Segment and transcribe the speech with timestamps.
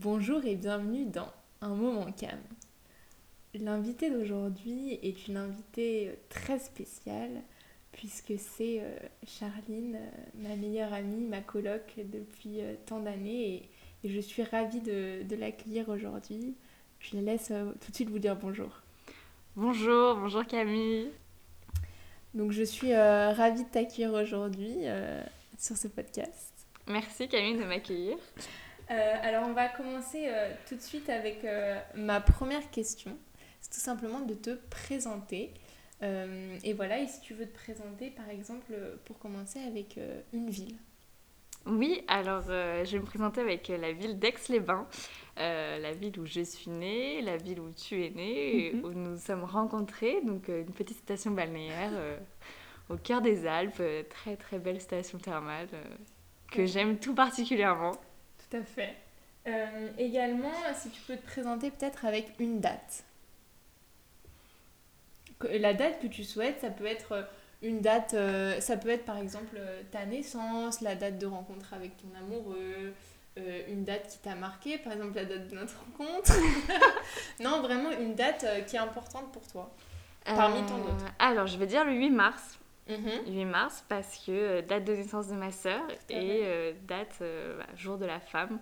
[0.00, 1.26] Bonjour et bienvenue dans
[1.60, 2.38] Un moment calme.
[3.52, 7.42] L'invitée d'aujourd'hui est une invitée très spéciale
[7.90, 8.96] puisque c'est euh,
[9.26, 13.68] Charline, euh, ma meilleure amie, ma coloc depuis euh, tant d'années
[14.04, 16.54] et, je suis ravie de, de l'accueillir aujourd'hui.
[17.00, 18.70] Je la laisse euh, tout de suite vous dire bonjour.
[19.56, 21.10] Bonjour, bonjour Camille.
[22.34, 25.20] Donc je suis euh, ravie de t'accueillir aujourd'hui euh,
[25.58, 26.54] sur ce podcast.
[26.86, 28.16] Merci Camille de m'accueillir.
[28.90, 33.16] Euh, alors on va commencer euh, tout de suite avec euh, ma première question.
[33.60, 35.52] C'est tout simplement de te présenter.
[36.00, 38.72] Et voilà, et si tu veux te présenter par exemple
[39.04, 39.98] pour commencer avec
[40.32, 40.76] une ville.
[41.66, 44.86] Oui, alors je vais me présenter avec la ville d'Aix-les-Bains,
[45.36, 48.84] la ville où je suis née, la ville où tu es née, et Mhm.
[48.84, 51.90] où nous sommes rencontrés, donc une petite station balnéaire
[52.90, 55.66] au cœur des Alpes, très très belle station thermale
[56.52, 57.96] que j'aime tout particulièrement.
[58.50, 58.94] Tout à fait.
[59.46, 63.04] Euh, également, si tu peux te présenter peut-être avec une date.
[65.60, 67.22] La date que tu souhaites, ça peut être euh,
[67.62, 69.58] une date, euh, ça peut être par exemple
[69.90, 72.92] ta naissance, la date de rencontre avec ton amoureux,
[73.38, 76.32] euh, une date qui t'a marqué, par exemple la date de notre rencontre.
[77.40, 79.70] non, vraiment une date qui est importante pour toi.
[80.24, 81.06] Parmi tant d'autres.
[81.18, 82.58] Alors, je vais dire le 8 mars.
[82.88, 83.26] Mhm.
[83.26, 87.58] 8 mars parce que euh, date de naissance de ma sœur et euh, date euh,
[87.58, 88.58] bah, jour de la femme,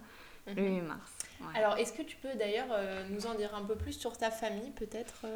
[0.46, 0.76] le Mhm.
[0.76, 1.12] 8 mars.
[1.40, 1.46] Ouais.
[1.58, 2.66] Alors, est-ce que tu peux d'ailleurs
[3.10, 5.26] nous en dire un peu plus sur ta famille, peut-être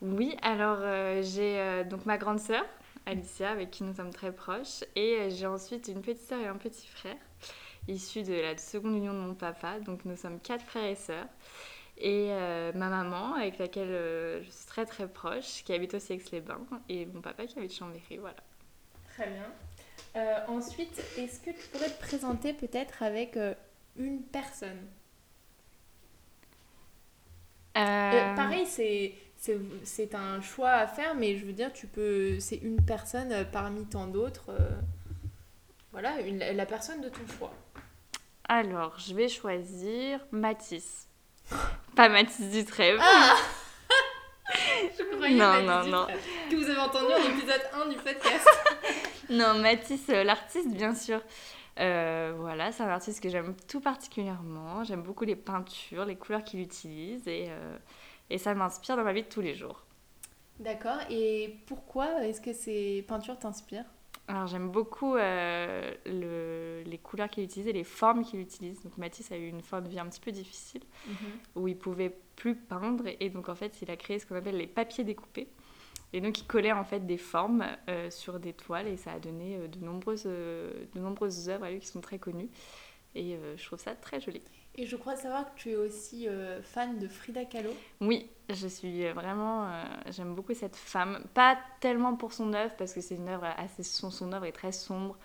[0.00, 0.78] Oui, alors
[1.22, 2.64] j'ai donc ma grande sœur,
[3.06, 6.56] Alicia, avec qui nous sommes très proches, et j'ai ensuite une petite sœur et un
[6.56, 7.16] petit frère,
[7.88, 11.26] issus de la seconde union de mon papa, donc nous sommes quatre frères et sœurs.
[11.98, 16.12] Et euh, ma maman, avec laquelle euh, je suis très très proche, qui habite aussi
[16.14, 18.36] Aix-les-Bains, et mon papa qui habite Chambéry, voilà.
[19.14, 19.46] Très bien.
[20.16, 23.38] Euh, ensuite, est-ce que tu pourrais te présenter peut-être avec
[23.96, 24.86] une personne?
[27.72, 29.14] Pareil, c'est,
[29.84, 33.84] c'est, un choix à faire, mais je veux dire, tu peux, c'est une personne parmi
[33.86, 34.52] tant d'autres.
[35.92, 37.52] voilà, une- la personne de ton choix.
[38.48, 41.08] Alors, je vais choisir Matisse.
[41.96, 42.98] Pas Matisse Dutrève.
[43.00, 43.36] Ah
[44.98, 46.06] Je croyais Non, Mathis non, non.
[46.50, 48.48] Que vous avez entendu en épisode 1 du podcast.
[49.30, 51.18] Non, Matisse, euh, l'artiste, bien sûr.
[51.80, 54.84] Euh, voilà, c'est un artiste que j'aime tout particulièrement.
[54.84, 57.78] J'aime beaucoup les peintures, les couleurs qu'il utilise et, euh,
[58.28, 59.82] et ça m'inspire dans ma vie de tous les jours.
[60.60, 63.86] D'accord, et pourquoi est-ce que ces peintures t'inspirent?
[64.26, 68.82] Alors j'aime beaucoup euh, le- les couleurs qu'il utilise et les formes qu'il utilise.
[68.82, 70.82] Donc Matisse a eu une fin de vie un petit peu difficile
[71.54, 74.56] où il pouvait plus peindre et donc en fait il a créé ce qu'on appelle
[74.56, 75.48] les papiers découpés.
[76.14, 79.18] Et donc il collait en fait des formes euh, sur des toiles et ça a
[79.18, 82.48] donné euh, de, nombreuses, de nombreuses œuvres à lui qui sont très connues.
[83.14, 84.40] Et euh, je trouve ça très joli.
[84.76, 87.70] Et je crois savoir que tu es aussi euh, fan de Frida Kahlo.
[88.00, 91.24] Oui, je suis vraiment, euh, j'aime beaucoup cette femme.
[91.32, 94.72] Pas tellement pour son œuvre parce que c'est une œuvre assez, son, œuvre est très
[94.72, 95.16] sombre,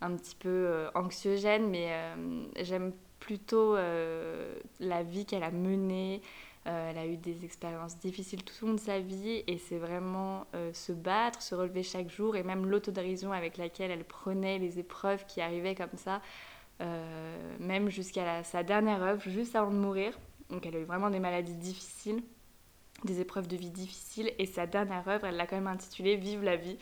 [0.00, 6.22] un petit peu euh, anxiogène, mais euh, j'aime plutôt euh, la vie qu'elle a menée.
[6.66, 9.78] Euh, elle a eu des expériences difficiles tout au long de sa vie et c'est
[9.78, 14.58] vraiment euh, se battre, se relever chaque jour et même l'autodérision avec laquelle elle prenait
[14.58, 16.18] les épreuves qui arrivaient comme ça, euh,
[16.80, 20.18] même jusqu'à sa dernière œuvre, juste avant de mourir.
[20.50, 22.22] Donc elle a eu vraiment des maladies difficiles,
[23.04, 26.42] des épreuves de vie difficiles et sa dernière œuvre, elle l'a quand même intitulée Vive
[26.42, 26.78] la vie.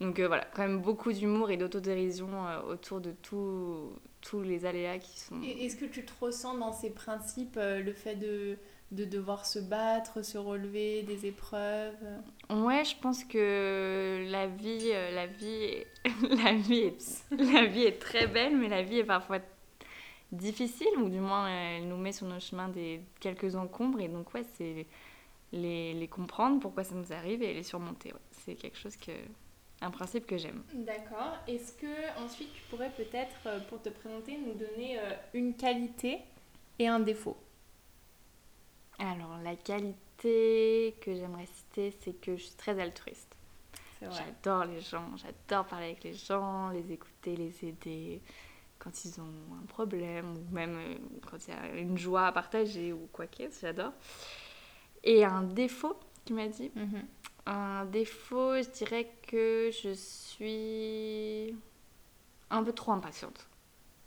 [0.00, 4.98] Donc euh, voilà, quand même beaucoup d'humour et d'autodérision euh, autour de tous les aléas
[4.98, 5.40] qui sont...
[5.42, 8.58] Est-ce que tu te ressens dans ces principes, euh, le fait de,
[8.92, 11.96] de devoir se battre, se relever des épreuves
[12.50, 15.86] Ouais, je pense que la vie, euh, la vie, est-
[16.44, 19.38] la vie est, la vie est très belle, mais la vie est parfois
[20.30, 24.32] difficile, ou du moins elle nous met sur nos chemins des quelques encombres, et donc
[24.34, 24.86] ouais, c'est
[25.52, 28.12] les, les comprendre, pourquoi ça nous arrive, et les surmonter.
[28.12, 28.20] ouais.
[28.30, 29.12] C'est quelque chose que,
[29.80, 30.62] un principe que j'aime.
[30.74, 31.36] D'accord.
[31.48, 36.18] Est-ce que ensuite tu pourrais peut-être, euh, pour te présenter, nous donner euh, une qualité
[36.78, 37.36] et un défaut?
[39.02, 43.34] Alors la qualité que j'aimerais citer, c'est que je suis très altruiste.
[44.00, 48.20] J'adore les gens, j'adore parler avec les gens, les écouter, les aider
[48.78, 50.94] quand ils ont un problème ou même euh,
[51.30, 53.92] quand il y a une joie à partager ou quoi que ce j'adore.
[55.04, 56.72] Et un défaut, tu m'as dit?
[56.74, 57.06] Mhm.
[57.46, 61.56] Un défaut, je dirais que je suis
[62.50, 63.46] un peu trop impatiente.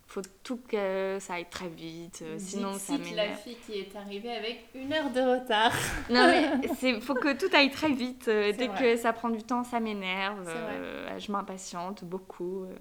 [0.08, 3.40] Faut tout que ça aille très vite, euh, sinon ça Dixit, la m'énerve.
[3.42, 5.72] fille qui est arrivée avec une heure de retard.
[6.12, 8.28] Non mais c'est faut que tout aille très vite.
[8.28, 8.80] euh, dès vrai.
[8.96, 10.46] que ça prend du temps, ça m'énerve.
[10.48, 12.66] Euh, je m'impatiente beaucoup.
[12.66, 12.76] euh.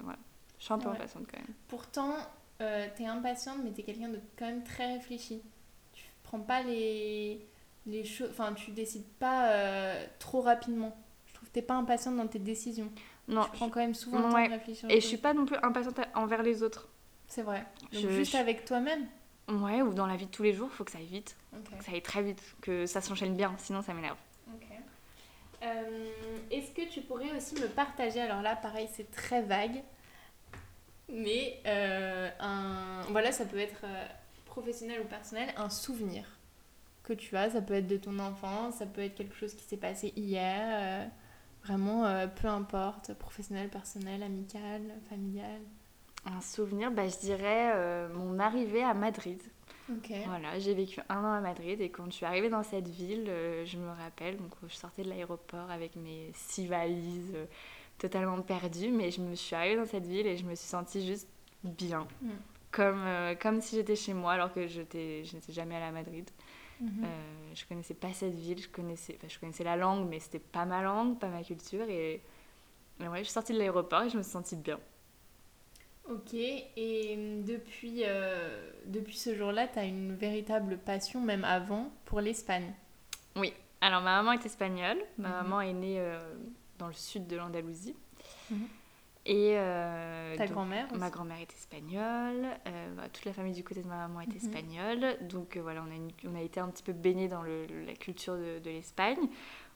[0.59, 0.95] Je suis un peu Ouais.
[0.95, 1.55] impatiente quand même.
[1.67, 2.15] Pourtant,
[2.61, 5.41] euh, t'es impatiente, mais t'es quelqu'un de quand même très réfléchi.
[5.93, 7.43] Tu prends pas les,
[7.87, 8.29] les choses.
[8.29, 9.51] Enfin, tu décides pas
[10.19, 10.95] trop rapidement.
[11.25, 12.91] Je trouve que t'es pas impatiente dans tes décisions.
[13.27, 14.47] Non, tu prends quand même souvent le temps Ouais.
[14.47, 14.87] de réfléchir.
[14.87, 16.87] aux et je suis pas non plus impatiente envers les autres.
[17.27, 17.65] C'est vrai.
[17.91, 19.05] Donc, Je- juste je- avec toi-même.
[19.47, 21.35] Ouais, ou dans la vie de tous les jours, faut que ça aille vite,
[21.77, 24.17] que ça aille très vite, que ça s'enchaîne bien, sinon ça m'énerve.
[25.63, 26.09] Euh,
[26.51, 29.81] Est-ce que tu pourrais aussi me partager, alors là pareil c'est très vague,
[31.09, 34.05] mais euh, un, voilà ça peut être euh,
[34.45, 36.25] professionnel ou personnel, un souvenir
[37.03, 39.63] que tu as, ça peut être de ton enfance, ça peut être quelque chose qui
[39.63, 41.05] s'est passé hier, euh,
[41.63, 45.61] vraiment peu importe, professionnel, personnel, amical, familial.
[46.25, 49.41] Un souvenir, bah, je dirais euh, mon arrivée à Madrid.
[49.91, 50.11] Ok.
[50.25, 53.25] Voilà, j'ai vécu un an à Madrid et quand je suis arrivée dans cette ville,
[53.29, 57.45] euh, je me rappelle, donc je sortais de l'aéroport avec mes six valises euh,
[57.99, 61.05] totalement perdues, mais je me suis arrivée dans cette ville et je me suis sentie
[61.05, 61.27] juste
[61.63, 62.29] bien, Mm.
[62.71, 66.29] comme, euh, comme si j'étais chez moi alors que je n'étais jamais allée à Madrid.
[66.81, 67.07] Euh,
[67.53, 70.65] je connaissais pas cette ville, je connaissais, enfin, je connaissais la langue, mais c'était pas
[70.65, 72.21] ma langue, pas ma culture et,
[72.99, 74.79] et ouais, je suis sortie de l'aéroport et je me suis sentie bien.
[76.09, 81.91] Ok, et hum, depuis, euh, depuis ce jour-là, tu as une véritable passion, même avant,
[82.05, 82.73] pour l'Espagne.
[83.81, 84.97] Alors, ma maman est espagnole.
[85.19, 85.35] Ma Mhm.
[85.35, 86.33] maman est née euh,
[86.79, 87.95] dans le sud de l'Andalousie.
[88.49, 88.67] Mhm.
[89.27, 92.47] Et euh, Ta grand-mère ma grand-mère est espagnole.
[92.95, 94.35] bah, toute la famille du côté de ma maman est Mhm.
[94.37, 95.17] espagnole.
[95.27, 97.93] Donc, voilà, on a, une- on a été un petit peu baignés dans le- la
[97.93, 99.27] culture de, de l'Espagne.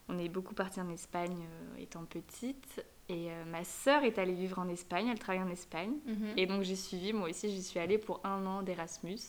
[0.07, 1.45] On est beaucoup parti en Espagne
[1.77, 2.83] étant petite.
[3.09, 5.07] Et euh, ma sœur est allée vivre en Espagne.
[5.11, 5.93] Elle travaille en Espagne.
[6.05, 6.33] Mhm.
[6.37, 7.11] Et donc, j'ai suivi.
[7.11, 9.19] Moi aussi, j'y suis allée pour un an d'Erasmus.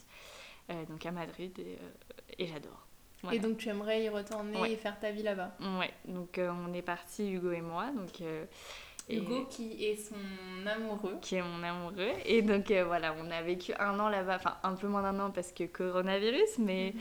[0.71, 1.53] euh, donc, à Madrid.
[1.59, 2.87] Et, euh, et j'adore.
[3.23, 3.37] Voilà.
[3.37, 4.73] Et donc tu aimerais y retourner Ouais.
[4.73, 5.55] et faire ta vie là-bas?
[5.79, 10.15] Ouais, donc on est parti Hugo et moi, donc et- Hugo qui est son
[10.67, 11.19] amoureux.
[11.21, 14.75] qui est mon amoureux, et donc voilà, on a vécu un an là-bas, enfin un
[14.75, 17.01] peu moins d'un an parce que coronavirus, mais Mhm.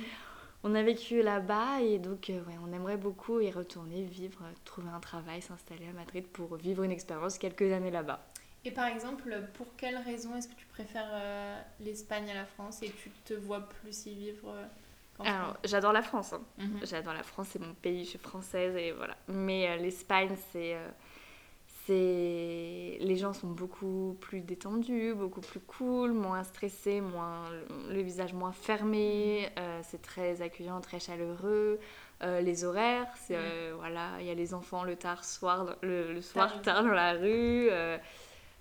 [0.63, 4.89] On a vécu là-bas et donc euh, ouais, on aimerait beaucoup y retourner, vivre, trouver
[4.89, 8.25] un travail, s'installer à Madrid pour vivre une expérience quelques années là-bas.
[8.65, 12.83] Et par exemple, pour quelle raison est-ce que tu préfères euh, l'Espagne à la France
[12.83, 16.41] et tu te vois plus y vivre euh, Alors j'adore la France, hein.
[16.57, 16.81] Mhm.
[16.83, 19.15] J'adore la France, c'est mon pays, je suis française et voilà.
[19.29, 20.77] Mais euh, l'Espagne, c'est.
[21.89, 27.43] C'est les gens sont beaucoup plus détendus, beaucoup plus cool, moins stressés, moins
[27.89, 29.49] le visage moins fermé.
[29.57, 31.79] euh, c'est très accueillant, très chaleureux.
[32.21, 33.41] Euh, les horaires, c'est Mhm.
[33.43, 36.61] euh, voilà, il y a les enfants le tard soir, le, le soir Tard.
[36.61, 37.69] tard dans la rue.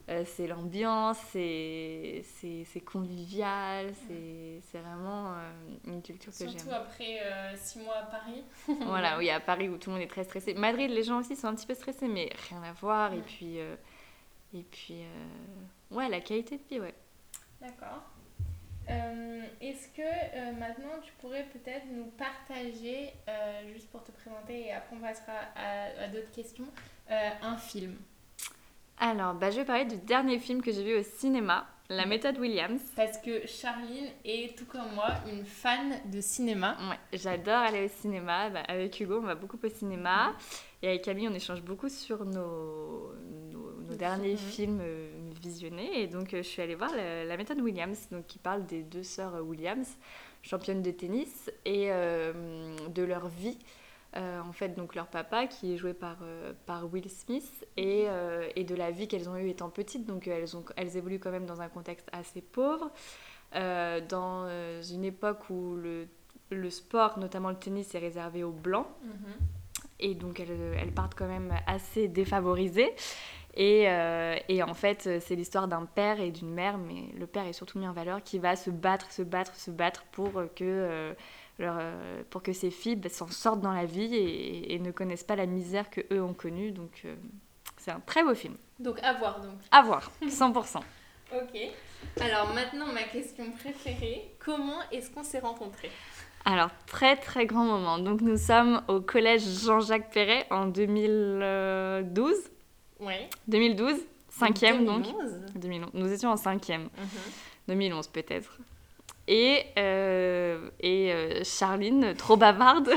[0.08, 2.25] Euh, c'est l'ambiance, c'est
[2.87, 5.50] convivial, c'est vraiment euh,
[5.87, 6.58] une culture que j'aime.
[6.58, 8.43] Surtout après euh, six mois à Paris.
[8.87, 10.55] Voilà, oui, à Paris où tout le monde est très stressé.
[10.55, 13.12] Madrid, les gens aussi sont un petit peu stressés, mais rien à voir.
[13.12, 13.58] Et puis,
[14.55, 15.02] et puis
[15.90, 16.94] ouais, la qualité de vie, ouais.
[17.60, 18.02] D'accord.
[19.60, 23.12] Est-ce que maintenant tu pourrais peut-être nous partager,
[23.75, 26.69] juste pour te présenter et après on passera à, à d'autres questions,
[27.10, 27.99] un film?
[29.00, 32.36] Alors, bah, je vais parler du dernier film que j'ai vu au cinéma, La méthode
[32.38, 32.80] Williams.
[32.96, 36.76] Parce que Charline est, tout comme moi, une fan de cinéma.
[36.90, 38.50] Ouais, j'adore aller au cinéma.
[38.50, 40.32] Bah, avec Hugo, on va beaucoup au cinéma.
[40.82, 43.12] Et avec Camille, on échange beaucoup sur nos,
[43.52, 46.02] nos, nos Les derniers films, films euh, visionnés.
[46.02, 48.82] Et donc, euh, je suis allée voir la, la méthode Williams, donc, qui parle des
[48.82, 49.96] deux sœurs Williams,
[50.43, 52.32] championnes de tennis, et euh,
[52.88, 53.58] de leur vie.
[54.17, 58.06] Euh, en fait, donc leur papa, qui est joué par, euh, par Will Smith, et,
[58.08, 60.06] euh, et de la vie qu'elles ont eue étant petites.
[60.06, 62.91] Donc, elles, ont, elles évoluent quand même dans un contexte assez pauvre,
[63.53, 64.48] dans
[64.91, 66.06] une époque où le,
[66.50, 68.86] le sport, notamment le tennis, est réservé aux blancs.
[70.00, 72.94] Et donc elles, elles partent quand même assez défavorisées.
[73.55, 73.88] Et,
[74.48, 77.79] et en fait, c'est l'histoire d'un père et d'une mère, mais le père est surtout
[77.79, 81.15] mis en valeur, qui va se battre, se battre, se battre pour que,
[81.58, 84.91] leur, euh, pour que ses filles bah, s'en sortent dans la vie et, et ne
[84.91, 86.72] connaissent pas la misère que eux ont connue.
[86.72, 87.15] Donc euh,
[87.77, 88.56] c'est un très beau film.
[88.79, 89.58] Donc à voir donc.
[89.70, 90.81] À voir, 100%.
[91.31, 91.60] Ok.
[92.22, 95.91] Alors maintenant ma question préférée, comment est-ce qu'on s'est rencontrés?
[96.46, 97.98] Alors, très très grand moment.
[97.98, 102.34] Donc nous sommes au collège Jean-Jacques Perret en 2012.
[103.00, 103.29] Ouais.
[103.46, 103.96] 2012,
[104.31, 105.03] cinquième donc.
[105.03, 105.32] 2011.
[105.56, 105.91] 2011.
[105.93, 106.84] Nous étions en cinquième.
[106.84, 107.08] Mhm.
[107.69, 108.58] 2011 peut-être.
[109.31, 112.91] Et, euh, et euh, Charline, trop bavarde,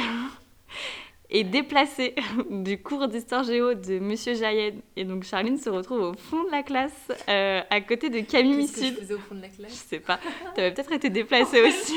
[1.30, 2.16] est déplacée
[2.50, 4.76] du cours d'histoire géo de Monsieur Jayen.
[4.96, 8.62] Et donc Charline se retrouve au fond de la classe, euh, à côté de Camille
[8.66, 9.00] Qu'est-ce que je Missud.
[9.00, 10.20] faisais au fond de la Je classe sais pas,
[10.56, 11.96] t'avais peut-être été déplacée aussi.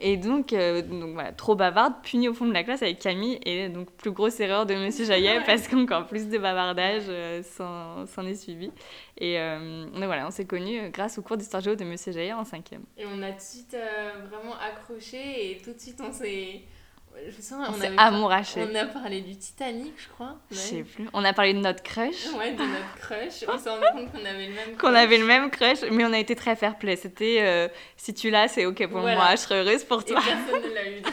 [0.00, 3.38] Et donc, euh, donc voilà, trop bavarde, punie au fond de la classe avec Camille.
[3.44, 8.26] Et donc, plus grosse erreur de Monsieur Jaillet parce qu'encore plus de bavardage euh, s'en
[8.26, 8.70] est suivi.
[9.18, 12.32] Et euh, donc voilà, on s'est connus grâce au cours d'histoire géo de Monsieur Jaillet
[12.32, 12.84] en cinquième.
[12.96, 13.76] Et on a tout de suite
[14.28, 16.62] vraiment accroché et tout de suite on s'est
[17.28, 18.66] je sens, on, a amouraché.
[18.70, 20.36] On a parlé du Titanic, je crois.
[20.50, 21.08] Je sais plus.
[21.12, 22.26] On a parlé de notre crush.
[22.36, 23.44] Ouais, de notre crush.
[23.48, 24.78] On s'est rendu compte qu'on avait le même crush.
[24.78, 26.96] Qu'on avait le même crush, mais on a été très fair play.
[26.96, 30.20] C'était euh, si tu l'as, c'est ok pour moi, je serais heureuse pour toi.
[30.20, 31.02] Et personne ne l'a eu.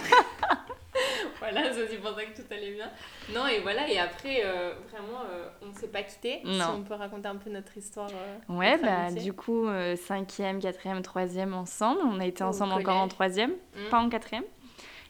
[1.40, 2.90] voilà, c'est pour ça que tout allait bien.
[3.34, 6.42] Non, et voilà, et après, euh, vraiment, euh, on ne s'est pas quitté.
[6.44, 8.10] Si on peut raconter un peu notre histoire.
[8.50, 9.68] ouais, bah, du coup,
[10.08, 12.02] cinquième, quatrième, troisième ensemble.
[12.04, 13.90] On a été ensemble encore en troisième, mmh.
[13.90, 14.44] pas en quatrième.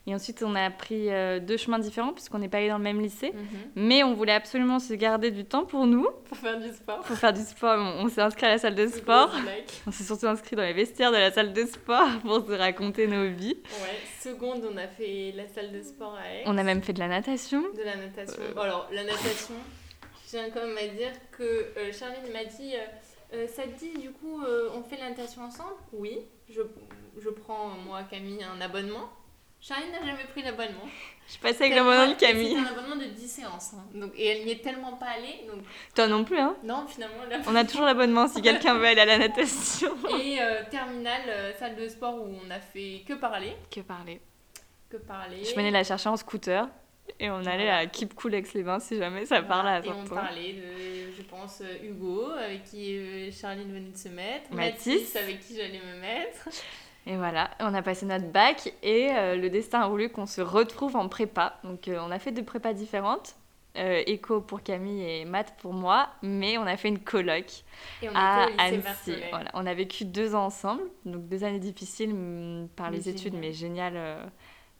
[0.07, 2.83] Et ensuite, on a pris euh, deux chemins différents puisqu'on n'est pas allé dans le
[2.83, 3.33] même lycée.
[3.33, 3.71] Mhm.
[3.75, 6.07] Mais on voulait absolument se garder du temps pour nous.
[6.25, 7.01] Pour faire du sport.
[7.01, 7.77] Pour faire du sport.
[7.99, 9.31] On, s'est inscrit à la salle de sport.
[9.85, 13.05] On s'est surtout inscrit dans les vestiaires de la salle de sport pour se raconter
[13.05, 13.57] nos vies.
[13.63, 16.43] Ouais, seconde, on a fait la salle de sport à Aix.
[16.47, 17.61] On a même fait de la natation.
[17.61, 18.41] De la natation.
[18.41, 18.59] Euh.
[18.59, 19.55] alors, la natation,
[20.23, 21.43] je tiens quand même à dire que
[21.77, 22.73] euh, Charline m'a dit
[23.47, 24.41] ça te dit, du coup,
[24.75, 25.75] on fait la natation ensemble?
[25.93, 26.19] Oui.
[26.49, 26.61] Je,
[27.17, 29.09] je prends, moi, Camille, un abonnement.
[29.61, 30.87] Charline n'a jamais pris l'abonnement.
[31.27, 32.55] Je suis passée avec l'abonnement de Camille.
[32.55, 33.73] C'est un abonnement de 10 séances.
[33.75, 33.85] Hein.
[33.93, 35.45] Donc, et elle n'y est tellement pas allée.
[35.47, 35.63] Donc...
[35.95, 37.17] Toi non plus, hein Non, finalement.
[37.45, 39.91] On a toujours l'abonnement si quelqu'un veut aller à la natation.
[40.19, 43.55] Et euh, terminale, euh, salle de sport où on a fait que parler.
[43.69, 44.19] Que parler.
[44.89, 45.43] Que parler.
[45.43, 46.67] Je venais la chercher en scooter.
[47.19, 50.53] Et on allait à Keep Cool Aix-les-Bains si jamais ça parlait à Et on parlait
[50.53, 54.51] de, je pense, euh, Hugo, avec qui Charline venait de se mettre.
[54.51, 56.49] Mathis, avec qui j'allais me mettre.
[57.07, 60.41] Et voilà, on a passé notre bac et euh, le destin a voulu qu'on se
[60.41, 61.57] retrouve en prépa.
[61.63, 63.35] Donc euh, on a fait deux prépas différentes,
[63.77, 67.63] euh, éco pour Camille et maths pour moi, mais on a fait une coloc
[68.13, 69.15] à Annecy.
[69.31, 73.33] Voilà, on a vécu deux ans ensemble, donc deux années difficiles mm, par les études,
[73.33, 74.29] mais géniales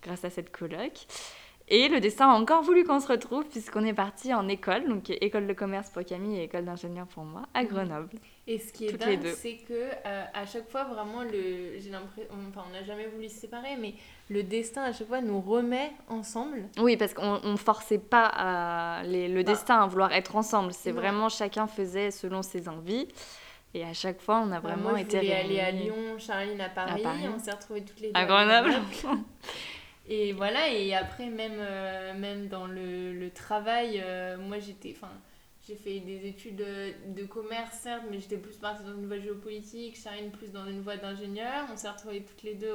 [0.04, 1.08] grâce à cette coloc.
[1.68, 5.10] Et le destin a encore voulu qu'on se retrouve puisqu'on est parti en école, donc
[5.10, 7.70] école de commerce pour Camille et école d'ingénieur pour moi, à mhm.
[7.70, 8.10] Grenoble.
[8.48, 12.33] Et ce qui est dingue, c'est que euh, à chaque fois, vraiment, le, j'ai l'impression,
[12.50, 13.93] enfin, on n'a jamais voulu se séparer, mais
[14.29, 16.63] le destin à chaque fois nous remet ensemble.
[16.79, 19.43] Oui, parce qu'on ne forçait pas le bah.
[19.43, 20.74] destin à vouloir être ensemble.
[20.74, 23.07] C'est vraiment chacun faisait selon ses envies.
[23.74, 25.33] Et à chaque fois, on a bah, vraiment moi, je été.
[25.33, 28.19] aller à Lyon, Charline à Paris, on s'est retrouvés toutes les deux.
[28.19, 28.74] À Grenoble.
[30.10, 34.93] Et voilà, et après, même, euh, même dans le, le travail, euh, moi j'étais.
[34.98, 35.13] Enfin,
[35.68, 36.63] j'ai fait des études
[37.08, 40.82] de, commerce, certes, mais j'étais plus partie dans une voie géopolitique, Charine plus dans une
[40.82, 41.68] voie d'ingénieur.
[41.72, 42.74] On s'est retrouvés toutes les deux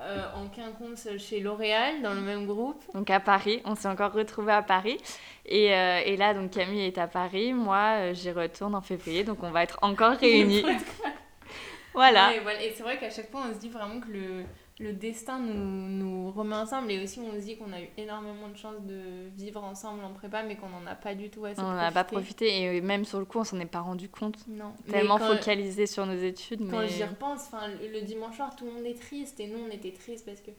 [0.00, 2.82] euh, en quinconce chez L'Oréal, dans le même groupe.
[2.94, 4.98] Donc à Paris, on s'est encore retrouvés à Paris.
[5.44, 9.50] Et, et, là, donc Camille est à Paris, moi j'y retourne en février, donc on
[9.50, 10.64] va être encore réunis.
[11.92, 12.34] voilà.
[12.34, 12.62] et, voilà.
[12.62, 14.44] et c'est vrai qu'à chaque fois, on se dit vraiment que le
[14.80, 16.90] le destin nous, nous remet ensemble.
[16.92, 20.12] Et aussi on se dit qu'on a eu énormément de chance de vivre ensemble en
[20.12, 22.76] prépa mais qu'on n'en a pas du tout assez on n'en a pas profité.
[22.76, 24.46] Et même sur le coup on s'en est pas rendu compte.
[24.48, 24.72] Non.
[24.90, 28.86] Tellement focalisé sur nos études quand j'y repense enfin le, dimanche soir tout le monde
[28.86, 29.40] est triste.
[29.40, 30.50] Et nous on était triste parce que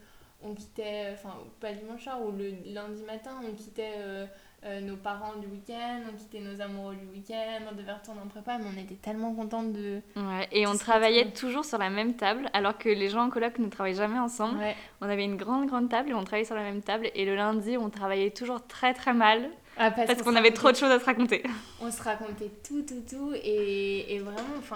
[0.41, 4.25] on quittait enfin pas dimanche soir ou le lundi matin on quittait euh,
[4.65, 8.27] euh, nos parents du week-end, on quittait nos amoureux du week-end, on devait retourner en
[8.27, 10.01] prépa, mais on était tellement contentes de.
[10.17, 13.57] Ouais, et on travaillait toujours sur la même table, alors que les gens en coloc
[13.57, 14.59] ne travaillent jamais ensemble.
[14.99, 17.09] On avait une grande, grande table et on travaillait sur la même table.
[17.15, 19.49] Et le lundi, on travaillait toujours très, très mal.
[19.77, 21.41] Ah, parce, qu'on avait trop de choses à se raconter.
[21.81, 23.31] On se racontait tout, tout, tout.
[23.41, 24.75] Et, et vraiment, enfin.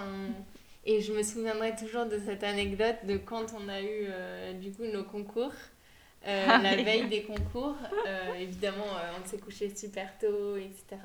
[0.85, 4.71] Et je me souviendrai toujours de cette anecdote de quand on a eu euh, du
[4.71, 5.53] coup nos concours.
[6.27, 7.75] Euh, ah la veille des concours,
[8.07, 8.85] euh, évidemment,
[9.21, 11.01] on s'est couché super tôt, etc.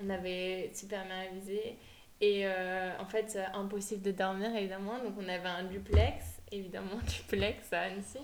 [0.00, 1.76] On avait super bien révisé.
[2.20, 4.98] Et en fait, impossible de dormir, évidemment.
[5.02, 8.18] Donc, on avait un duplex, évidemment, duplex à Annecy.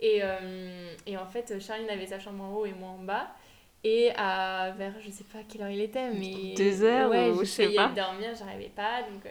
[0.00, 0.22] Et,
[1.06, 3.34] et en fait, Charline avait sa chambre en haut et moi en bas.
[3.84, 6.54] Et à vers, je sais pas quelle heure il était, mais.
[6.54, 7.88] Deux heures ouais, ou je sais pas.
[7.88, 9.02] dormir, j'arrivais pas.
[9.02, 9.26] Donc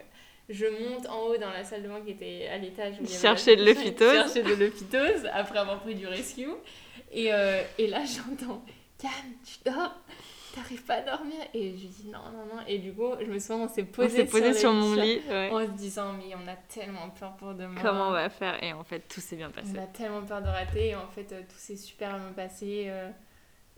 [0.51, 3.63] je monte en haut dans la salle de bain qui était à l'étage chercher de
[3.63, 4.13] l'euphytose.
[4.13, 6.50] Chercher de l'euphytose après avoir pris du rescue.
[7.12, 8.63] Et, euh, et là, j'entends
[8.98, 9.96] Calme, tu dors?
[10.53, 11.39] T'arrives pas à dormir?
[11.53, 12.62] Et je dis non, non, non.
[12.67, 15.72] Et du coup, je me souviens, on s'est posé, posé, sur, mon lit en se
[15.72, 17.79] disant Mais on a tellement peur pour demain.
[17.81, 18.62] Comment on va faire?
[18.62, 19.72] Et en fait, tout s'est bien passé.
[19.75, 20.89] On a tellement peur de rater.
[20.89, 22.86] Et en fait, euh, tout s'est super bien passé.
[22.88, 23.10] Euh,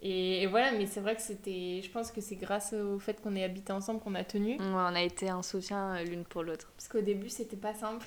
[0.05, 1.79] et, voilà, mais c'est vrai que c'était.
[1.81, 4.57] Je pense que c'est grâce au fait qu'on ait habité ensemble qu'on a tenu.
[4.57, 6.69] Ouais, on a été un soutien euh, l'une pour l'autre.
[6.75, 8.05] Parce qu'au début, c'était pas simple.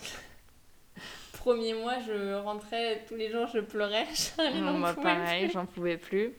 [1.33, 4.07] Premier mois, je rentrais tous les jours, je pleurais.
[4.61, 6.35] Moi, pareil, j'en pouvais plus.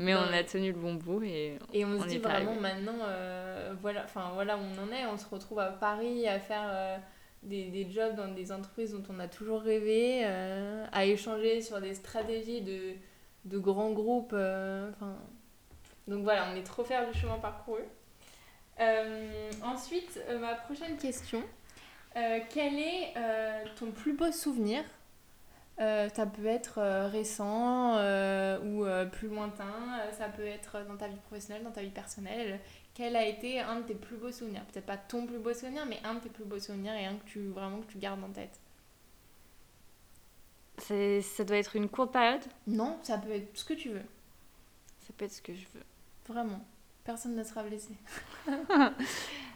[0.00, 1.56] Mais on a tenu le bon bout et.
[1.72, 5.06] Et on, se dit vraiment maintenant, euh, voilà, enfin voilà où on en est.
[5.06, 6.64] On se retrouve à Paris à faire.
[6.68, 6.98] Euh,
[7.42, 11.94] des, des, jobs dans des entreprises dont on a toujours rêvé, à échanger sur des
[11.94, 12.94] stratégies de,
[13.46, 14.34] de grands groupes.
[14.34, 15.16] Enfin,
[16.06, 17.82] donc voilà, on est trop fiers du chemin parcouru.
[19.62, 21.42] ensuite, ma prochaine question.
[22.14, 23.14] quel est
[23.76, 24.84] ton plus beau souvenir
[25.78, 31.08] euh, ça peut être euh, récent euh, ou plus lointain, ça peut être dans ta
[31.08, 32.60] vie professionnelle, dans ta vie personnelle.
[32.94, 34.62] Quel a été un de tes plus beaux souvenirs?
[34.72, 37.16] Peut-être pas ton plus beau souvenir, mais un de tes plus beaux souvenirs et un
[37.16, 38.58] que tu, vraiment que tu gardes en tête.
[40.78, 44.04] Ça doit être une courte période Non, ça peut être ce que tu veux.
[45.00, 45.84] Ça peut être ce que je veux.
[46.28, 46.60] Vraiment.
[47.04, 47.94] Personne ne sera blessé.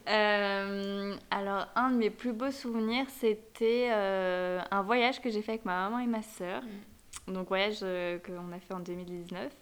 [0.08, 5.52] Euh, alors, un de mes plus beaux souvenirs, c'était euh, un voyage que j'ai fait
[5.52, 6.62] avec ma maman et ma sœur.
[7.28, 7.34] Mm.
[7.34, 9.52] Donc, voyage euh, qu'on a fait en 2019.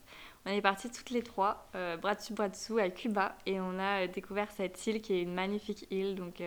[0.47, 1.69] On est partis toutes les trois,
[2.01, 3.37] bras dessus, bras dessous, à Cuba.
[3.47, 6.15] Et on a découvert cette île qui est une magnifique île.
[6.15, 6.41] Donc,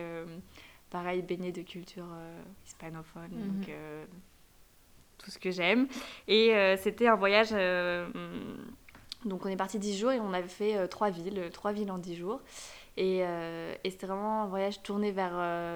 [0.90, 2.08] pareil, baignée de culture
[2.66, 3.30] hispanophone.
[3.30, 3.66] Mm-hmm.
[3.66, 3.70] Donc,
[5.22, 5.86] tout ce que j'aime.
[6.28, 7.54] Et c'était un voyage
[9.24, 11.72] donc on est parti 10 jours et on avait fait euh, trois villes, euh, trois
[11.72, 12.40] villes en 10 jours.
[12.96, 15.32] Et, euh, et c'était vraiment un voyage tourné vers,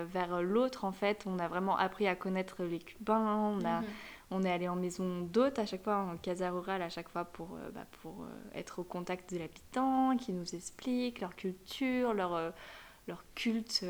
[0.06, 1.24] vers l'autre en fait.
[1.26, 3.36] On a vraiment appris à connaître les Cubains.
[3.36, 3.86] On, a, mhm.
[4.32, 7.24] on est allé en maison d'hôtes à chaque fois, en casa rurale à chaque fois
[7.24, 12.52] pour, bah, pour être au contact de l'habitant, qui nous expliquent leur culture, leur,
[13.06, 13.84] leur culte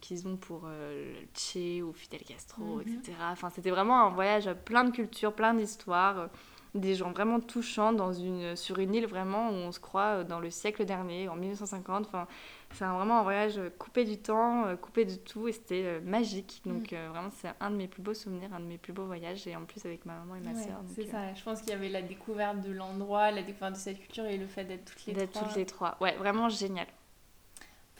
[0.00, 2.80] qu'ils ont pour le Che ou Fidel Castro, mhm.
[2.80, 3.12] etc.
[3.30, 6.30] Enfin, c'était vraiment un voyage plein de cultures, plein d'histoires
[6.74, 10.24] des gens vraiment touchants dans une, sur une île vraiment où on se croit euh,
[10.24, 12.06] dans le siècle dernier, en 1950.
[12.06, 12.26] Enfin,
[12.72, 16.62] c'est vraiment un voyage coupé du temps, euh, coupé de tout et c'était euh, magique.
[16.66, 17.10] Donc mm.
[17.10, 19.54] vraiment, c'est un de mes plus beaux souvenirs, un de mes plus beaux voyages et
[19.54, 20.80] en plus avec ma maman et ma soeur.
[20.94, 24.00] C'est ça, je pense qu'il y avait la découverte de l'endroit, la découverte de cette
[24.00, 25.22] culture et le fait d'être toutes les trois.
[25.22, 26.86] D'être toutes les trois, ouais, vraiment génial.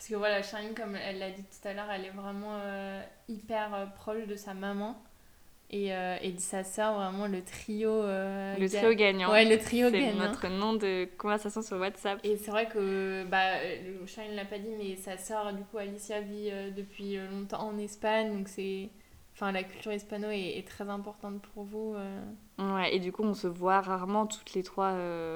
[0.04, 2.60] Parce que voilà, Charline, comme elle l'a dit tout à l'heure, elle est vraiment
[3.26, 5.02] hyper proche de sa maman
[5.70, 7.90] et, euh, et de sa sœur, vraiment le trio.
[7.90, 9.30] Euh, le trio gagnant.
[9.32, 10.12] Ouais, le trio gagnant.
[10.12, 12.20] C'est notre nom de conversation sur WhatsApp.
[12.22, 13.58] Et c'est vrai que, bah,
[14.06, 17.66] Charles ne l'a pas dit, mais sa sœur, du coup, Alicia, vit euh, depuis longtemps
[17.66, 18.88] en Espagne, donc c'est.
[19.32, 21.96] Enfin, la culture hispano est, est, très importante pour vous.
[22.60, 24.94] Ouais, et du coup, on se voit rarement toutes les trois,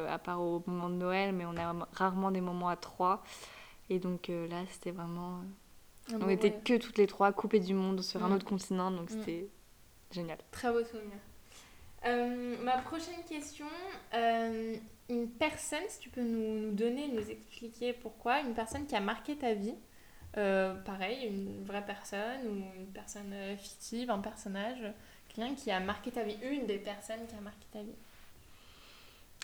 [0.08, 3.24] à part au moment de Noël, mais on a rarement des moments à trois.
[3.90, 5.40] Et donc là, c'était vraiment.
[6.12, 9.48] on était que toutes les trois coupées du monde sur un autre continent, donc c'était
[10.10, 10.38] Génial.
[10.50, 11.18] Très beau souvenir.
[12.06, 13.66] Euh, ma prochaine question,
[14.14, 14.76] euh,
[15.08, 19.00] une personne, si tu peux nous, nous, donner, nous expliquer pourquoi, une personne qui a
[19.00, 19.74] marqué ta vie,
[20.36, 24.78] euh, pareil, une vraie personne ou une personne fictive, un personnage,
[25.28, 27.96] quelqu'un qui a marqué ta vie, une des personnes qui a marqué ta vie.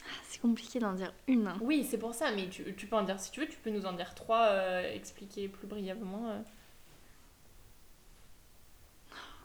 [0.04, 1.46] Ah, c'est compliqué d'en dire une.
[1.46, 1.58] Hein.
[1.60, 3.70] Oui, c'est pour ça, mais tu, tu, peux en dire, si tu veux, tu peux
[3.70, 6.44] nous en dire trois, expliquer plus brièvement.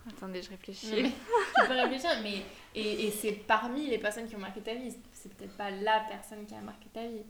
[0.07, 0.87] Attendez, je réfléchis.
[1.61, 2.43] tu peux réfléchir, mais.
[2.75, 4.95] Et, et c'est parmi les personnes qui ont marqué ta vie.
[5.13, 7.23] C'est peut-être pas la personne qui a marqué ta vie.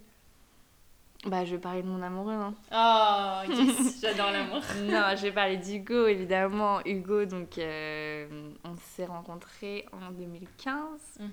[1.25, 2.33] Bah, je vais parler de mon amoureux.
[2.33, 2.53] Hein.
[2.71, 4.61] Oh, yes, j'adore l'amour.
[4.83, 6.79] non, je vais parler d'Hugo, évidemment.
[6.85, 11.19] Hugo, donc, euh, on s'est rencontrés en 2015.
[11.19, 11.29] Mhm.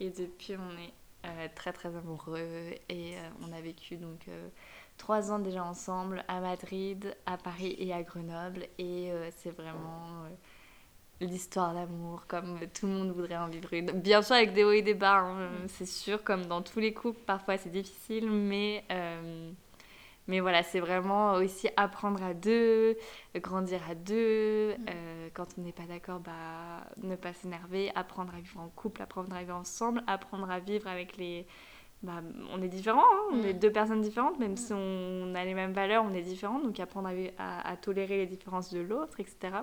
[0.00, 0.92] Et depuis, on est
[1.24, 2.74] euh, très, très amoureux.
[2.88, 4.28] Et euh, on a vécu, donc,
[4.96, 8.66] trois ans déjà ensemble à Madrid, à Paris et à Grenoble.
[8.78, 10.26] Et c'est vraiment
[11.20, 13.90] l'histoire d'amour, comme tout le monde voudrait en vivre une.
[13.92, 15.68] Bien sûr, avec des hauts et des bas, hein, mm.
[15.68, 19.50] c'est sûr, comme dans tous les couples, parfois c'est difficile, mais, euh,
[20.30, 22.96] mais voilà, c'est vraiment aussi apprendre à deux,
[23.34, 24.74] grandir à deux.
[24.74, 24.86] Mm.
[24.88, 29.02] Euh, quand on n'est pas d'accord, bah, ne pas s'énerver, apprendre à vivre en couple,
[29.02, 31.46] apprendre à vivre ensemble, apprendre à vivre avec les.
[32.04, 33.58] Bah, on est différents, hein, on est mm.
[33.58, 37.10] deux personnes différentes, même si on a les mêmes valeurs, on est différents, donc apprendre
[37.36, 39.58] à, à tolérer les différences de l'autre, etc.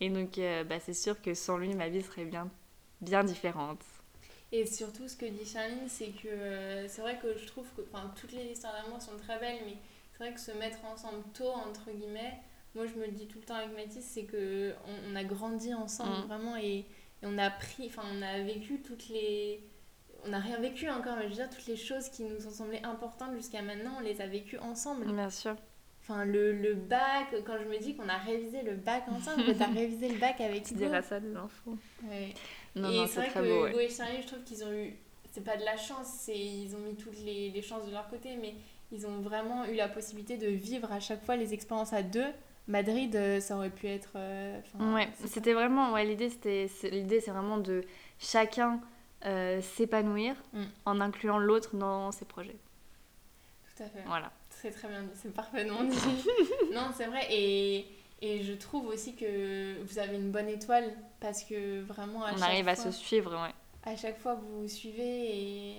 [0.00, 2.48] Et donc, euh, bah, c'est sûr que sans lui, ma vie serait bien,
[3.00, 3.82] bien différente.
[4.52, 7.80] Et surtout, ce que dit Charline, c'est que euh, c'est vrai que je trouve que
[8.20, 9.76] toutes les histoires d'amour sont très belles, mais
[10.12, 12.38] c'est vrai que se mettre ensemble tôt, entre guillemets,
[12.74, 14.74] moi je me le dis tout le temps avec Mathis, c'est que
[15.10, 16.26] on, a grandi ensemble mm.
[16.26, 16.84] vraiment et, et,
[17.22, 19.66] on a appris, enfin on a vécu toutes les.
[20.24, 22.52] On n'a rien vécu encore, mais je veux dire, toutes les choses qui nous ont
[22.52, 25.10] semblé importantes jusqu'à maintenant, on les a vécues ensemble.
[25.10, 25.56] Bien sûr.
[26.02, 29.52] Enfin, le, le, bac, quand je me dis qu'on a révisé le bac ensemble, que
[29.52, 31.76] tu as révisé le bac avec Tu diras ça des enfants.
[32.04, 32.34] Ouais.
[32.74, 34.94] Non, et c'est vrai que beau, Hugo et Charlie, je trouve qu'ils ont eu.
[35.30, 38.08] C'est pas de la chance, c'est ils ont mis toutes les, les, chances de leur
[38.08, 38.54] côté, mais
[38.90, 42.26] ils ont vraiment eu la possibilité de vivre à chaque fois les expériences à deux.
[42.68, 44.12] Madrid, euh, ça aurait pu être.
[44.16, 44.60] Euh,
[44.94, 45.92] ouais, c'était vraiment.
[45.92, 46.30] Ouais, l'idée,
[46.84, 47.82] l'idée, c'est vraiment de
[48.18, 48.80] chacun
[49.24, 50.62] euh, s'épanouir mm.
[50.86, 52.56] en incluant l'autre dans ses projets.
[53.76, 54.02] Tout à fait.
[54.06, 54.30] Voilà
[54.62, 55.98] très très bien dit, c'est parfaitement dit.
[56.72, 57.26] non, c'est vrai.
[57.30, 57.86] Et,
[58.24, 62.40] Et je trouve aussi que vous avez une bonne étoile parce que vraiment à On
[62.40, 63.52] arrive à fois, se suivre, ouais.
[63.82, 65.70] à chaque fois vous vous suivez et,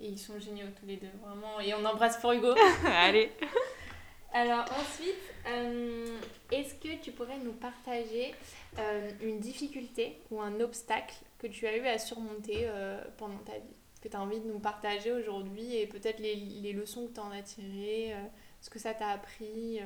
[0.00, 1.58] et ils sont géniaux tous les deux, vraiment.
[1.58, 2.54] Et on embrasse pour Hugo.
[2.86, 3.32] Allez.
[4.32, 5.16] Alors ensuite,
[5.48, 6.06] euh,
[6.52, 8.32] est-ce que tu pourrais nous partager
[8.78, 13.54] euh, une difficulté ou un obstacle que tu as eu à surmonter euh, pendant ta
[13.54, 13.76] vie?
[14.00, 17.20] Que tu as envie de nous partager aujourd'hui et peut-être les, les leçons que tu
[17.20, 18.14] en as tirées,
[18.60, 19.80] ce que ça t'a appris,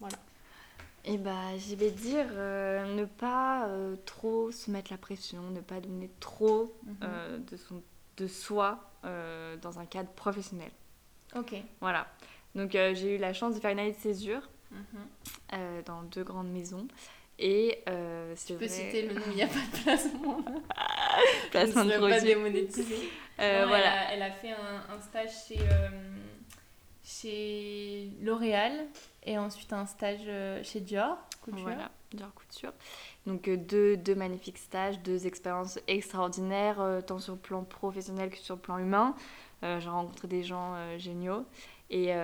[0.00, 0.18] voilà.
[1.04, 5.60] Et bah, je vais dire euh, ne pas euh, trop se mettre la pression, ne
[5.60, 6.96] pas donner trop Mhm.
[7.04, 7.82] euh, de, son,
[8.18, 10.70] de soi euh, dans un cadre professionnel.
[11.36, 11.54] Ok.
[11.80, 12.06] Voilà.
[12.54, 14.78] Donc euh, j'ai eu la chance de faire une année de césure Mhm.
[15.54, 16.86] euh, dans deux grandes maisons.
[17.38, 18.74] Et euh, c'est Tu peux vrai...
[18.74, 20.44] citer le nom, il n'y a pas de placement.
[21.52, 22.34] Placement de Je ne serais pas produit.
[22.34, 22.96] démonétisé.
[23.38, 24.12] Euh, Non, voilà.
[24.12, 25.88] elle, a, elle a fait un, un stage chez, euh,
[27.04, 28.86] chez L'Oréal
[29.28, 31.62] et ensuite un stage euh, chez Dior Couture.
[31.62, 32.32] Voilà, Dior.
[33.26, 38.30] Donc euh, deux, deux magnifiques stages, deux expériences extraordinaires, euh, tant sur le plan professionnel
[38.30, 39.14] que sur le plan humain.
[39.60, 41.44] J'ai rencontré des gens géniaux.
[41.90, 42.14] Et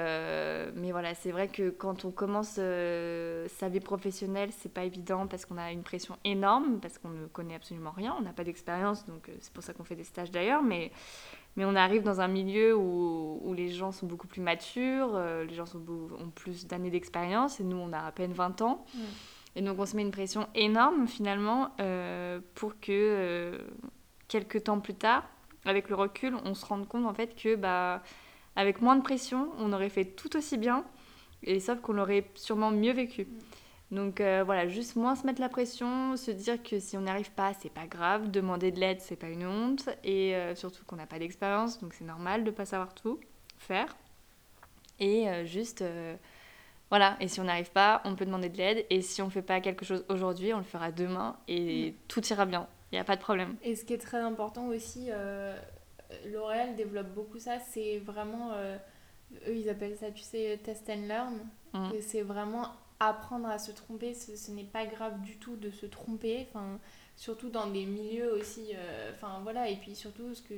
[0.77, 5.45] mais voilà, c'est vrai que quand on commence sa vie professionnelle, c'est pas évident parce
[5.45, 9.05] qu'on a une pression énorme, parce qu'on ne connaît absolument rien, on n'a pas d'expérience,
[9.07, 10.63] donc c'est pour ça qu'on fait des stages d'ailleurs.
[10.63, 10.93] Mais,
[11.57, 15.45] mais on arrive dans un milieu où, où les gens sont beaucoup plus matures, euh,
[15.45, 18.85] les gens sont ont plus d'années d'expérience, et nous on a à peine 20 ans.
[18.95, 19.01] Mm.
[19.57, 23.59] Et donc on se met une pression énorme finalement euh, pour que euh,
[24.27, 25.25] quelques temps plus tard,
[25.65, 28.03] avec le recul, on se rende compte en fait que bah,
[28.57, 30.85] avec moins de pression, on aurait fait tout aussi bien,
[31.45, 33.29] et sauf qu'on l'aurait sûrement mieux vécu.
[33.91, 37.11] Donc euh, voilà, juste moins se mettre la pression, se dire que si on n'y
[37.11, 40.85] arrive pas, c'est pas grave, demander de l'aide, c'est pas une honte, et euh, surtout
[40.85, 43.21] qu'on n'a pas d'expérience, donc c'est normal de pas savoir tout
[43.59, 43.95] faire.
[45.01, 45.85] Et euh, juste,
[46.89, 49.43] voilà, et si on n'arrive pas, on peut demander de l'aide, et si on fait
[49.43, 53.05] pas quelque chose aujourd'hui, on le fera demain, et tout ira bien, il n'y a
[53.05, 53.57] pas de problème.
[53.63, 55.11] Et ce qui est très important aussi,
[56.27, 58.53] L'Oréal développe beaucoup ça, c'est vraiment,
[59.47, 61.35] eux ils appellent ça, tu sais, test and learn.
[61.75, 61.95] Mm.
[61.95, 62.69] Et c'est vraiment
[63.01, 66.79] apprendre à se tromper, ce, ce n'est pas grave du tout de se tromper, enfin,
[67.17, 70.55] surtout dans des milieux aussi, euh, enfin voilà, et puis surtout ce que,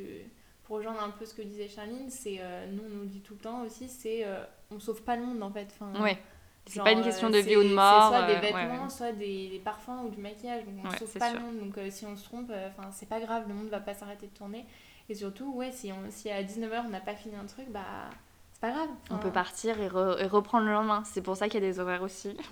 [0.65, 3.21] pour rejoindre un peu ce que disait Charline, c'est, euh, nous on nous le dit
[3.21, 5.69] tout le temps aussi, c'est euh, on sauve pas le monde en fait.
[5.81, 6.19] Enfin, Ouais,
[6.67, 8.13] c'est pas une euh, question de c'est- vie ou de mort.
[8.13, 8.91] C'est soit des euh, ouais, vêtements, ouais.
[8.91, 11.39] soit des, des parfums ou du maquillage, donc on Ouais, sauve pas sûr.
[11.41, 13.69] le monde, donc euh, si on se trompe, euh, enfin c'est pas grave, le monde
[13.69, 14.67] va pas s'arrêter de tourner.
[15.09, 18.11] Et surtout, ouais, si, on, si à 19h on n'a pas fini un truc, bah
[18.57, 18.89] c'est pas grave.
[19.11, 21.03] On peut partir et, re- et reprendre le lendemain.
[21.05, 22.35] C'est pour ça qu'il y a des horaires aussi.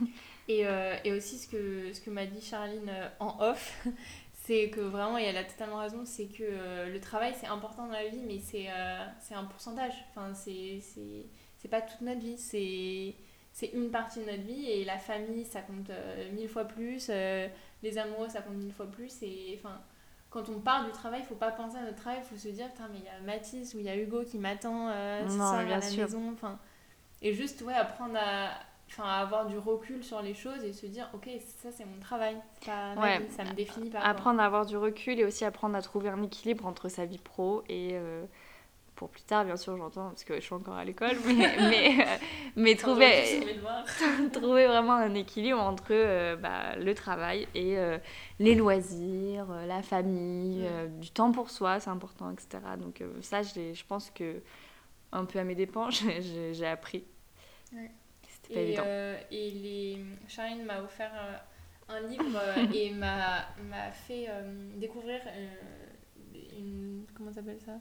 [0.48, 3.86] Et, euh, et aussi, ce que, ce que m'a dit Charline euh, en off,
[4.44, 7.86] c'est que vraiment, et elle a totalement raison, c'est que euh, le travail, c'est important
[7.86, 9.94] dans la vie, mais c'est euh, un pourcentage.
[10.10, 10.82] Enfin, c'est
[11.70, 13.14] pas toute notre vie, c'est
[13.52, 17.06] c'est une partie de notre vie, et la famille, ça compte euh, mille fois plus,
[17.08, 17.48] euh,
[17.82, 19.80] les amoureux, ça compte mille fois plus, et enfin...
[20.34, 22.48] Quand on part du travail, il faut pas penser à notre travail, il faut se
[22.48, 25.28] dire, putain, mais il y a Mathis ou il y a Hugo qui m'attend euh,
[25.28, 26.08] ce Non, soir à bien la sûr.
[26.08, 26.32] maison.
[26.32, 26.58] Enfin,
[27.22, 28.50] et juste, ouais, apprendre à,
[28.88, 31.30] enfin, à avoir du recul sur les choses et se dire, ok,
[31.62, 33.18] ça c'est mon travail, pas Ouais.
[33.18, 34.06] vie, ça me définit pas.
[34.06, 34.08] quoi.
[34.10, 37.18] Apprendre à avoir du recul et aussi apprendre à trouver un équilibre entre sa vie
[37.18, 37.90] pro et.
[37.94, 38.24] euh,
[39.04, 42.00] pour plus tard, bien sûr, j'entends, parce que je suis encore à l'école, mais, mais,
[42.00, 42.16] euh,
[42.56, 43.44] mais trouver,
[44.32, 47.98] trouver vraiment un équilibre entre euh, bah, le travail et euh,
[48.38, 52.60] les loisirs, la famille, euh, du temps pour soi, c'est important, etc.
[52.78, 54.40] Donc ça, je, pense que
[55.12, 57.04] un peu à mes dépens, j'ai- appris.
[57.74, 57.90] Ouais.
[58.26, 58.84] C'était pas Et, évident.
[59.30, 60.04] et les...
[60.28, 61.12] Charine m'a offert
[61.90, 62.40] un livre
[62.74, 63.44] et m'a
[63.92, 64.28] fait
[64.76, 65.20] découvrir
[66.56, 67.04] une.
[67.14, 67.78] Comment s'appelle ça?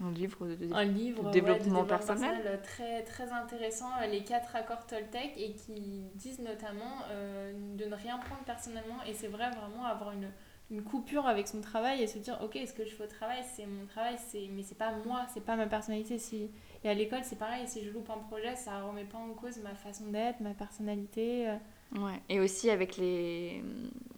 [0.00, 2.30] Un livre de, de- un livre de ouais, développement personnel.
[2.42, 7.84] personnel très, très intéressant, euh, les quatre accords Toltec, et qui disent notamment euh, de
[7.86, 9.02] ne rien prendre personnellement.
[9.08, 10.28] Et c'est vrai, vraiment avoir une,
[10.70, 13.42] une coupure avec son travail et se dire Ok, ce que je fais au travail,
[13.54, 16.18] c'est mon travail, c'est mais c'est pas moi, c'est pas ma personnalité.
[16.18, 16.50] Si...
[16.84, 19.58] Et à l'école, c'est pareil, si je loupe un projet, ça remet pas en cause
[19.60, 21.48] ma façon d'être, ma personnalité.
[21.48, 21.56] euh.
[22.00, 22.20] Ouais.
[22.28, 23.62] Et aussi avec les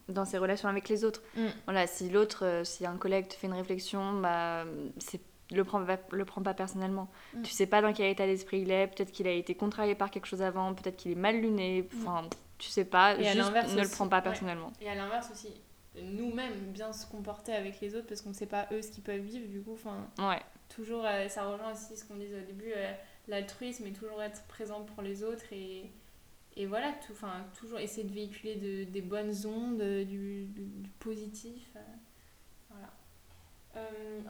[0.09, 1.23] dans ses relations avec les autres.
[1.37, 1.47] Mm.
[1.67, 4.65] Voilà, si l'autre, si un collègue te fait une réflexion, bah
[4.99, 7.09] c'est le prends pas, le prends pas personnellement.
[7.35, 7.43] Mm.
[7.43, 8.87] Tu sais pas dans quel état d'esprit il est.
[8.89, 10.75] Peut-être qu'il a été contrarié par quelque chose avant.
[10.75, 11.89] Peut-être qu'il est mal luné.
[11.99, 13.15] Enfin, tu sais pas.
[13.19, 14.23] Et juste ne le prends pas ouais.
[14.23, 14.73] personnellement.
[14.81, 15.49] Et à l'inverse aussi,
[16.03, 19.21] nous-mêmes, bien se comporter avec les autres parce qu'on sait pas eux ce qu'ils peuvent
[19.21, 20.07] vivre, du coup, enfin.
[20.19, 20.41] Ouais.
[20.69, 22.93] toujours, euh, ça rejoint aussi ce qu'on disait au début, euh,
[23.27, 25.91] l'altruisme et toujours être présent pour les autres et,
[26.57, 30.67] et voilà, tout, enfin, toujours essayer de véhiculer de- des bonnes ondes, euh, du, du-
[30.67, 31.69] du positif.
[31.77, 31.81] Euh,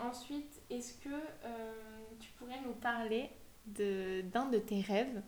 [0.00, 1.72] ensuite, est-ce que euh,
[2.20, 3.30] tu pourrais nous parler
[3.66, 5.20] de- d'un de, tes rêves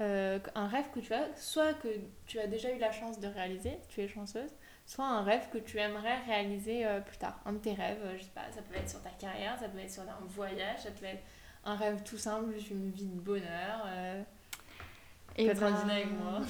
[0.00, 1.88] euh, un rêve que tu as, soit que
[2.26, 4.50] tu as déjà eu la chance de réaliser, tu es chanceuse,
[4.86, 7.40] soit un rêve que tu aimerais réaliser euh, plus tard.
[7.44, 9.68] Un de tes rêves, euh, je sais pas, ça peut être sur ta carrière, ça
[9.68, 11.22] peut être sur un voyage, ça peut être
[11.64, 13.82] un rêve tout simple, juste une vie de bonheur.
[13.86, 14.22] Euh,
[15.36, 16.40] Et peut-être un ben, dîner avec moi.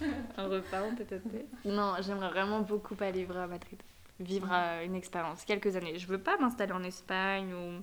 [0.38, 3.80] un repas, on peut être Non, j'aimerais vraiment beaucoup aller vivre à Madrid.
[4.18, 5.98] Vivre euh, une expérience, quelques années.
[5.98, 7.82] Je veux pas m'installer en Espagne ou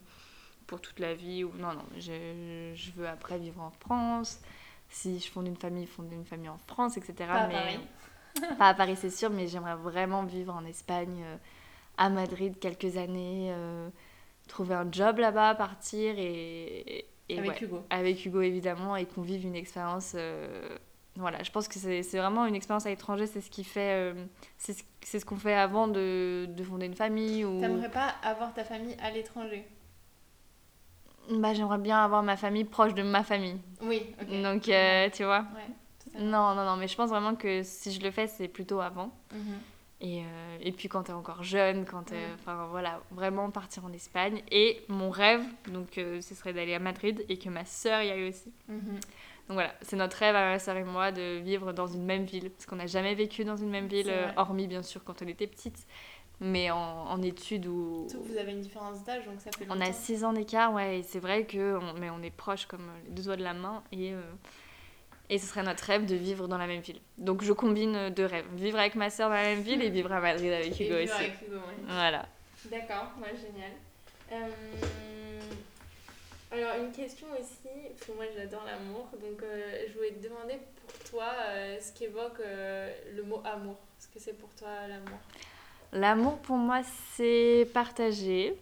[0.65, 1.43] pour toute la vie.
[1.43, 1.51] Ou...
[1.57, 4.39] Non, non, je, je veux après vivre en France.
[4.89, 7.13] Si je fonde une famille, fonder une famille en France, etc.
[7.27, 7.47] Pas à.
[7.47, 7.79] Paris.
[8.57, 11.37] pas à Paris, c'est sûr, mais j'aimerais vraiment vivre en Espagne, euh,
[11.97, 13.89] à Madrid, quelques années, euh,
[14.47, 17.05] trouver un job là-bas, partir et.
[17.29, 17.83] et avec ouais, Hugo.
[17.89, 20.77] avec Hugo évidemment et qu'on vive une expérience euh,
[21.15, 24.25] voilà je pense que c'est vraiment une expérience à l'étranger c'est ce qui fait euh,
[24.57, 24.73] c'est
[25.19, 28.95] ce, qu'on fait avant de, de fonder une famille ou T'aimerais pas avoir ta famille
[29.01, 29.65] à l'étranger?
[31.29, 34.41] Bah j'aimerais bien avoir ma famille proche de ma famille Oui, ok.
[34.41, 38.01] donc euh, tu vois Ouais, non non non mais je pense vraiment que si je
[38.01, 39.59] le fais c'est plutôt avant Mhm.
[40.01, 42.27] et, euh, et puis quand t'es encore jeune quand t'es- Ouais.
[42.39, 46.79] enfin voilà vraiment partir en Espagne et mon rêve donc euh, ce serait d'aller à
[46.79, 48.99] Madrid et que ma sœur y aille aussi Mhm.
[49.49, 52.23] Donc voilà, c'est notre rêve à ma sœur et moi de vivre dans une même
[52.23, 52.49] ville.
[52.49, 55.27] Parce qu'on n'a jamais vécu dans une même ville, euh, hormis bien sûr quand on
[55.27, 55.85] était petite.
[56.39, 59.89] Mais en, en études que vous avez une différence d'âge, donc ça fait on longtemps.
[59.89, 62.89] a 6 ans d'écart, ouais, et c'est vrai que on, mais on est proches comme
[63.05, 63.83] les deux doigts de la main.
[63.91, 64.21] Et, euh,
[65.29, 66.99] et ce serait notre rêve de vivre dans la même ville.
[67.17, 68.45] Donc je combine deux rêves.
[68.55, 70.97] Vivre avec ma sœur dans la même ville et vivre à Madrid avec Et Hugo
[70.99, 71.23] vivre aussi.
[71.23, 71.83] avec Hugo, ouais.
[71.87, 72.25] Voilà.
[72.71, 73.71] D'accord, ouais, génial.
[74.31, 74.49] Euh,
[76.53, 80.59] Alors, une question aussi, parce que moi j'adore l'amour, donc euh, je voulais te demander
[80.85, 83.77] pour toi euh, ce qu'évoque euh, le mot amour.
[83.97, 85.17] Ce que c'est pour toi l'amour?
[85.91, 86.81] L'amour pour moi,
[87.15, 88.55] c'est partager.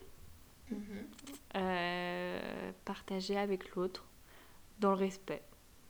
[0.70, 1.06] Mhm.
[2.86, 4.06] partager avec l'autre
[4.80, 5.42] dans le respect.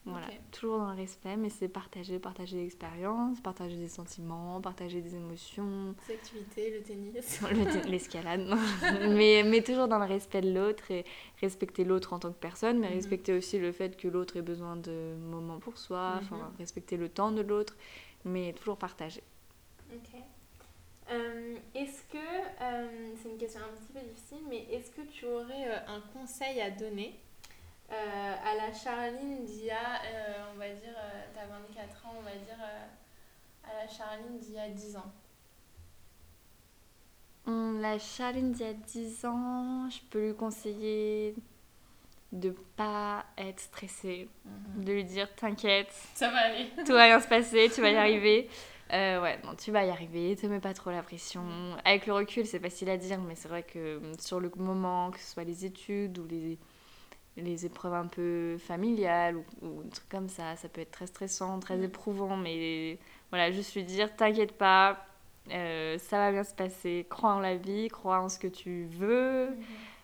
[0.04, 5.16] Voilà, toujours dans le respect, mais c'est partager, partager l'expérience, partager des sentiments, partager des
[5.16, 7.40] émotions, Les activités, le tennis.
[7.52, 8.58] le- l'escalade, non.
[9.16, 11.06] mais, mais toujours dans le respect de l'autre et
[11.40, 12.96] respecter l'autre en tant que personne, mais Mhm.
[12.96, 16.40] respecter aussi le fait que l'autre ait besoin de moments pour soi, Mhm.
[16.58, 17.78] respecter le temps de l'autre,
[18.26, 19.22] mais toujours partager.
[19.94, 20.20] Ok.
[21.12, 25.26] Euh, est-ce que, euh, c'est une question un petit peu difficile, mais est-ce que tu
[25.26, 27.20] aurais euh, un conseil à donner
[27.92, 32.22] à la Charline d'il y a, euh, on va dire, euh, t'as 24 ans, on
[32.22, 35.12] va dire, euh, à la Charline d'il y a 10 ans
[37.48, 41.36] Hum, La Charline d'il y a 10 ans, je peux lui conseiller
[42.32, 44.30] de pas être stressée,
[44.78, 46.70] de lui dire t'inquiète, Ça va aller.
[46.86, 48.48] tout va bien se passer, tu vas y arriver.
[48.94, 51.44] Euh, ouais, non, tu vas y arriver, te mets pas trop la pression.
[51.86, 55.20] Avec le recul, c'est facile à dire, mais c'est vrai que sur le moment, que
[55.20, 56.58] ce soit les études ou les,
[57.38, 61.08] les épreuves un peu familiales ou, ou des trucs comme ça, ça peut être très
[61.08, 61.84] stressant, très Mm.
[61.86, 65.06] éprouvant, mais voilà, juste lui dire t'inquiète pas,
[65.52, 68.86] euh, ça va bien se passer, crois en la vie, crois en ce que tu
[68.86, 69.50] veux,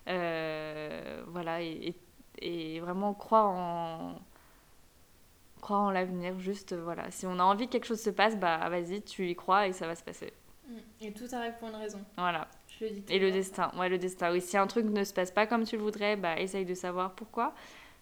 [0.07, 1.95] euh, voilà, et,
[2.41, 4.15] et- et vraiment croire en
[5.61, 8.69] croire en l'avenir juste voilà si on a envie que quelque chose se passe bah
[8.69, 10.31] vas-y tu y crois et ça va se passer
[10.69, 10.77] Mm.
[11.05, 11.99] Et tout arrive pour une raison.
[12.17, 12.45] voilà
[12.85, 13.71] le dis tout et le destin.
[13.77, 14.31] Ouais le destin.
[14.31, 16.73] Oui si un truc ne se passe pas comme tu le voudrais bah essaye de
[16.73, 17.53] savoir pourquoi.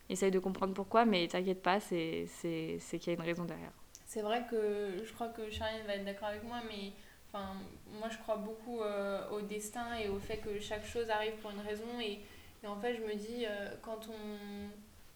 [0.10, 3.72] Essaye de comprendre pourquoi mais t'inquiète pas c'est qu'il y a une raison derrière.
[4.06, 6.94] C'est vrai que je crois que Charline va être d'accord avec moi, mais
[7.34, 7.56] enfin,
[8.00, 11.52] moi je crois beaucoup euh, au destin et au fait que chaque chose arrive pour
[11.52, 12.00] une raison.
[12.00, 12.20] Et,
[12.64, 14.70] et en fait, je me dis, euh, quand, on,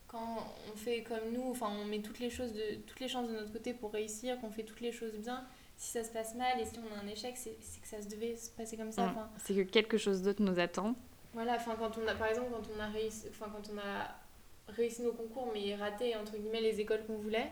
[0.07, 3.29] quand on fait comme nous, enfin, on met toutes les, choses de, toutes les chances
[3.29, 5.45] de notre côté pour réussir, qu'on fait toutes les choses bien,
[5.79, 8.07] si ça se passe mal et si on a un échec, c'est que ça se
[8.09, 9.31] devait se passer comme ça.
[9.37, 10.93] C'est que quelque chose d'autre nous attend.
[11.33, 14.73] Voilà, enfin, quand on a, par exemple, quand on a réussi, enfin, quand on a
[14.73, 17.49] réussi nos concours, mais raté, entre guillemets, les écoles qu'on voulait,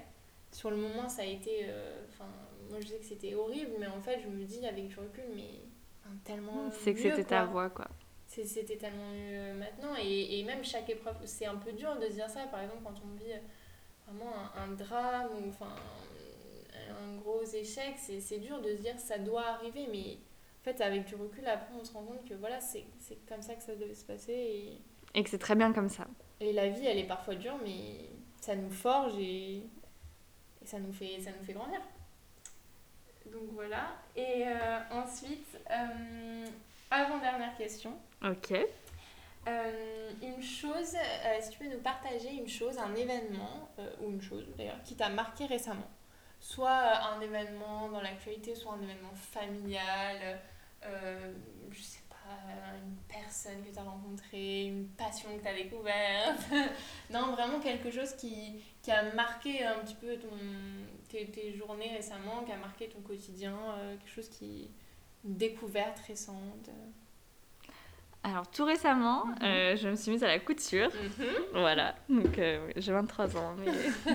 [0.51, 2.25] sur le moment, ça a été, euh, enfin,
[2.69, 5.23] moi je sais que c'était horrible, mais en fait, je me dis avec du recul,
[5.33, 5.61] mais
[6.25, 7.87] tellement c'est que c'était ta voix quoi.
[8.27, 12.29] C'était tellement mieux maintenant, et, et même chaque épreuve, c'est un peu dur de dire
[12.29, 13.33] ça, par exemple, quand on vit
[14.05, 15.73] vraiment un, un drame, ou enfin,
[16.87, 20.17] un gros échec, c'est dur de se dire ça doit arriver, mais
[20.61, 23.41] en fait, avec du recul, après, on se rend compte que voilà, c'est c'est comme
[23.41, 24.81] ça que ça devait se passer, et...
[25.19, 26.05] et que c'est très bien comme ça
[26.39, 28.09] Et la vie, elle est parfois dure, mais
[28.41, 31.81] ça nous forge et, et ça, nous fait, ça nous fait grandir.
[33.31, 33.95] Donc voilà.
[34.15, 36.45] Et euh, ensuite, euh,
[36.89, 37.93] avant-dernière question.
[38.23, 38.53] ok
[39.47, 40.95] Euh, une chose,
[41.41, 43.69] si tu peux nous partager une chose, un événement,
[44.01, 45.87] ou une chose d'ailleurs, qui t'a marqué récemment.
[46.39, 50.39] Soit euh, un événement dans l'actualité, soit un événement familial,
[50.85, 51.33] euh,
[51.71, 52.15] je sais pas,
[52.77, 56.41] une personne que tu as rencontrée, une passion que tu as découverte.
[57.09, 60.29] non, vraiment quelque chose qui, qui, a marqué un petit peu ton,
[61.09, 63.57] tes, tes, journées récemment, qui a marqué ton quotidien,
[63.99, 64.69] quelque chose qui.
[65.25, 66.69] une découverte récente.
[68.37, 69.35] Alors tout récemment, mhm.
[69.41, 70.89] euh, je me suis mise à la couture.
[70.89, 71.25] Mhm.
[71.53, 73.65] Voilà, donc euh, j'ai 23 ans, mais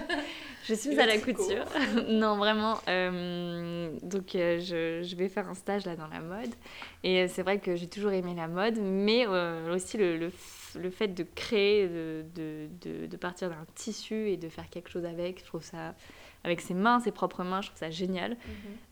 [0.64, 1.64] je suis mise à la couture.
[2.08, 2.78] non, vraiment.
[2.86, 6.54] Euh, donc je, je, vais faire un stage là dans la mode.
[7.02, 10.30] Et c'est vrai que j'ai toujours aimé la mode, mais aussi le, le,
[10.76, 15.04] le, fait de créer, de, de, de partir d'un tissu et de faire quelque chose
[15.04, 15.96] avec, je trouve ça
[16.44, 17.60] avec ses mains, ses propres mains.
[17.60, 18.32] Je trouve ça génial.
[18.32, 18.36] Mhm.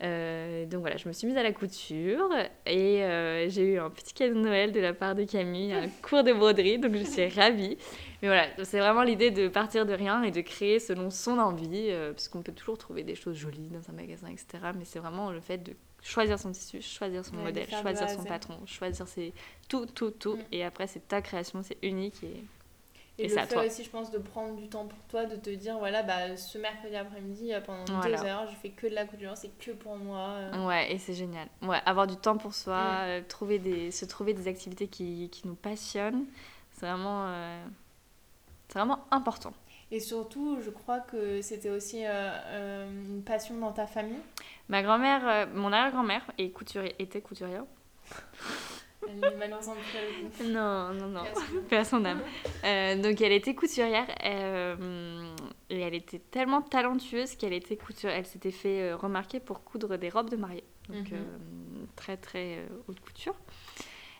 [0.02, 2.30] Euh, donc voilà, je me suis mise à la couture
[2.66, 5.88] et euh, j'ai eu un petit cadeau de Noël de la part de Camille, un
[6.02, 7.76] cours de broderie, donc je suis ravie.
[8.22, 11.88] Mais voilà, c'est vraiment l'idée de partir de rien et de créer selon son envie,
[11.88, 14.72] euh, parce qu'on peut toujours trouver des choses jolies dans un magasin, etc.
[14.76, 18.58] Mais c'est vraiment le fait de choisir son tissu, choisir son modèle, choisir son patron,
[18.66, 19.32] choisir ses...
[19.68, 20.36] tout, tout, tout.
[20.36, 20.44] Mm.
[20.52, 22.44] Et après, c'est ta création, c'est unique et
[23.20, 25.78] et, le fait aussi, je pense, de prendre du temps pour toi, de te dire,
[25.78, 29.36] voilà, bah, ce mercredi après-midi, euh, pendant deux heures, je fais que de la couture,
[29.36, 30.30] c'est que pour moi.
[30.30, 30.66] Euh.
[30.66, 31.48] Ouais, et c'est génial.
[31.62, 32.96] Ouais, avoir du temps pour soi, mm.
[33.02, 36.24] euh, trouver des, se trouver des activités qui, qui nous passionnent,
[36.72, 37.32] c'est vraiment,
[38.68, 39.52] c'est vraiment important.
[39.92, 44.20] Et surtout, je crois que c'était aussi une passion dans ta famille.
[44.68, 47.64] Ma grand-mère, mon arrière-grand-mère était couturière.
[50.44, 51.22] Non, non, non.
[51.68, 52.20] Paix à son âme.
[52.64, 55.34] Euh, donc elle était couturière euh,
[55.68, 58.18] et elle était tellement talentueuse qu'elle était couturière.
[58.18, 60.64] Elle s'était fait euh, remarquer pour coudre des robes de mariée.
[60.88, 61.86] Donc mhm.
[61.96, 63.34] très très haute couture.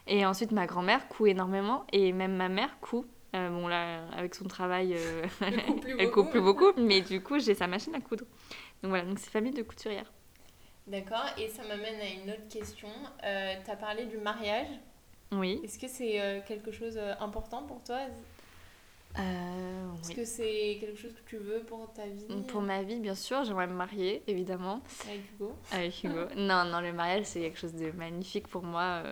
[0.06, 3.06] Et ensuite ma grand-mère coud énormément et même ma mère coud.
[3.32, 4.96] bon là, avec son travail,
[5.98, 8.24] elle coud plus beaucoup, mais du coup j'ai sa machine à coudre.
[8.82, 10.10] Donc voilà, donc c'est famille de couturières.
[10.86, 12.88] D'accord, et ça m'amène à une autre question.
[13.24, 14.68] Euh, tu as parlé du mariage.
[15.32, 15.60] Oui.
[15.62, 17.98] Est-ce que c'est euh, quelque chose d'important euh, pour toi?
[19.18, 22.42] Euh, Est-ce que c'est quelque chose que tu veux pour ta vie?
[22.48, 24.80] Pour ma vie, bien sûr, j'aimerais me marier, évidemment.
[25.06, 26.26] Avec Hugo Avec Hugo.
[26.36, 29.02] non, non, le mariage, c'est quelque chose de magnifique pour moi.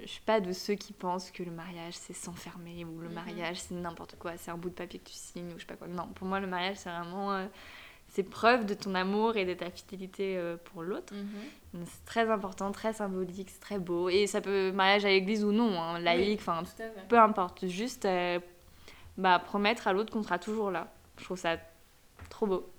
[0.00, 3.14] Je suis pas de ceux qui pensent que le mariage, c'est s'enfermer ou le mhm.
[3.14, 5.66] mariage, c'est n'importe quoi, c'est un bout de papier que tu signes ou je sais
[5.66, 5.88] pas quoi.
[5.88, 7.46] Non, pour moi, le mariage, c'est vraiment
[8.12, 11.14] c'est preuve de ton amour et de ta fidélité euh, pour l'autre.
[11.14, 11.84] Mhm.
[11.86, 14.10] C'est très important, très symbolique, c'est très beau.
[14.10, 16.62] Et ça peut mariage à l'église ou non, hein, laïque, enfin
[17.08, 17.66] peu importe.
[17.66, 18.38] Juste euh,
[19.16, 20.92] bah, promettre à l'autre qu'on sera toujours là.
[21.18, 21.56] Je trouve ça
[22.28, 22.70] trop beau.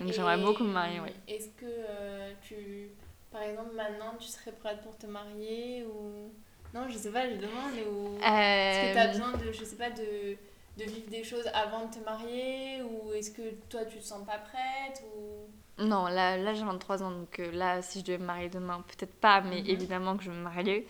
[0.00, 1.14] Donc j'aimerais beaucoup me marier, ouais.
[1.28, 2.90] Est-ce que euh, tu,
[3.30, 6.32] par exemple, maintenant tu serais prête pour te marier ou
[6.74, 9.76] non, je sais pas, je demande ou est-ce que tu as besoin de, je sais
[9.76, 10.36] pas, de
[10.76, 14.24] de vivre des choses avant de te marier Ou est-ce que toi, tu te sens
[14.26, 15.48] pas prête ou...
[15.78, 18.82] Non, là, là j'ai 23 ans, donc euh, là, si je devais me marier demain,
[18.86, 19.66] peut-être pas, mais mhm.
[19.68, 20.86] évidemment que je me marier.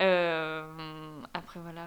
[0.00, 1.86] Euh, après, voilà,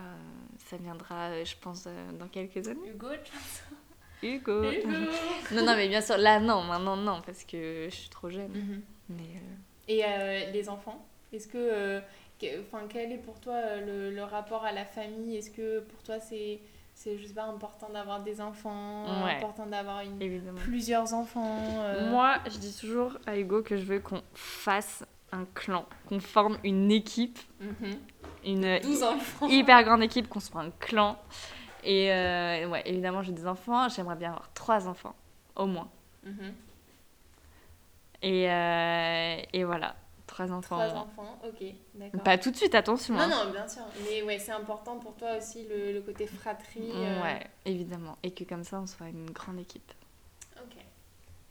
[0.57, 2.89] ça viendra, je pense, euh, dans quelques années.
[2.89, 3.63] Hugo, tu penses?
[4.21, 4.61] Hugo.
[5.51, 8.51] non, non, mais bien sûr, là, non, maintenant, non, parce que je suis trop jeune.
[8.51, 8.81] Mhm.
[9.09, 9.41] mais,
[9.87, 10.03] Et
[10.51, 12.01] les enfants Est-ce que...
[12.61, 15.37] Enfin, quel est pour toi le, le rapport à la famille?
[15.37, 16.59] Est-ce que pour toi, c'est
[16.97, 20.01] c'est juste pas important d'avoir des enfants, important d'avoir
[20.55, 21.59] plusieurs enfants.
[21.83, 22.09] Euh.
[22.09, 26.57] Moi, je dis toujours à Hugo que je veux qu'on fasse un clan, qu'on forme
[26.63, 27.99] une équipe, mhm.
[28.43, 28.79] une
[29.47, 31.19] hyper grande équipe, qu'on soit un clan.
[31.83, 35.15] Et euh, ouais, évidemment, j'ai des enfants, j'aimerais bien avoir trois enfants,
[35.55, 35.89] au moins.
[36.23, 36.53] Mhm.
[38.23, 39.95] et, euh, et voilà.
[40.37, 40.87] Trois enfants.
[40.87, 42.21] Trois enfants, ok, d'accord.
[42.21, 43.15] Pas tout de suite, attention.
[43.15, 43.45] Non, hein.
[43.45, 43.81] non, bien sûr.
[44.03, 46.91] Mais ouais, c'est important pour toi aussi le, le côté fratrie.
[46.93, 47.23] Euh.
[47.23, 48.19] Ouais, évidemment.
[48.21, 49.91] Et que comme ça, on soit une grande équipe.
[50.57, 50.75] Ok.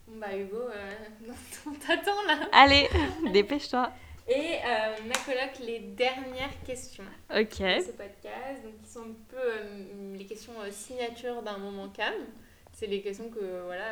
[0.07, 0.93] Bon, bah, Hugo, euh,
[1.67, 2.47] on t'attend là.
[2.53, 2.87] Allez,
[3.33, 3.91] dépêche-toi.
[4.29, 7.59] Et euh, ma coloc, les dernières questions Ok.
[7.59, 12.23] de ce podcast, donc qui sont un peu les questions signature d'un moment calme.
[12.71, 13.83] C'est les questions que voilà,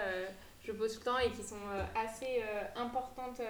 [0.64, 1.56] je pose tout le temps et qui sont
[1.96, 2.42] assez
[2.78, 3.42] importantes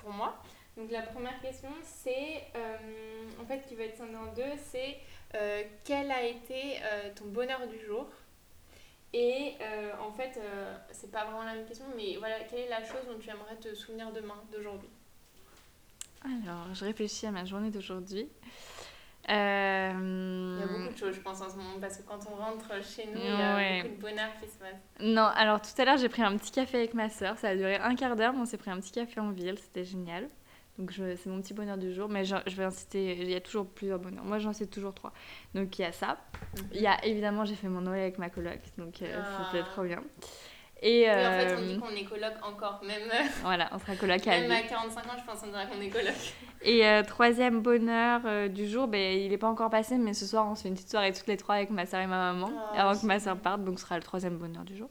[0.00, 0.40] pour moi.
[0.76, 2.76] Donc la première question, c'est, euh,
[3.40, 4.96] en fait, qui va être scindée en deux, c'est
[5.36, 8.06] euh, quel a été euh, ton bonheur du jour?
[9.16, 9.54] Et
[10.00, 10.40] en fait,
[10.90, 13.54] c'est pas vraiment la même question, mais voilà, quelle est la chose dont tu aimerais
[13.60, 14.88] te souvenir demain, d'aujourd'hui?
[16.24, 18.28] Alors, je réfléchis à ma journée d'aujourd'hui.
[19.28, 22.34] Il y a beaucoup de choses, je pense, en ce moment, parce que quand on
[22.34, 24.74] rentre chez nous, il y a beaucoup de bonheur qui se passe.
[24.98, 27.38] Non, alors tout à l'heure, j'ai pris un petit café avec ma soeur.
[27.38, 29.60] Ça a duré un quart d'heure, mais on s'est pris un petit café en ville.
[29.60, 30.28] C'était génial.
[30.78, 33.40] Donc c'est mon petit bonheur du jour, mais je, je, vais inciter, il y a
[33.40, 34.24] toujours plusieurs bonheurs.
[34.24, 35.12] Moi j'en sais toujours trois.
[35.54, 36.18] Donc il y a ça.
[36.72, 39.48] Il y a évidemment, j'ai fait mon Noël avec ma coloc, donc euh, ah.
[39.52, 40.02] c'était trop bien.
[40.82, 43.08] Et, Oui, en fait, euh, on dit qu'on est coloc encore, même,
[43.42, 45.88] voilà, on sera coloc à même à 45 ans, je pense qu'on dirait qu'on est
[45.88, 46.14] coloc.
[46.62, 50.26] Et euh, troisième bonheur euh, du jour, ben, il n'est pas encore passé, mais ce
[50.26, 52.32] soir on se fait une petite soirée toutes les trois avec ma soeur et ma
[52.32, 54.90] maman, Oh, avant que ma soeur parte, donc ce sera le troisième bonheur du jour.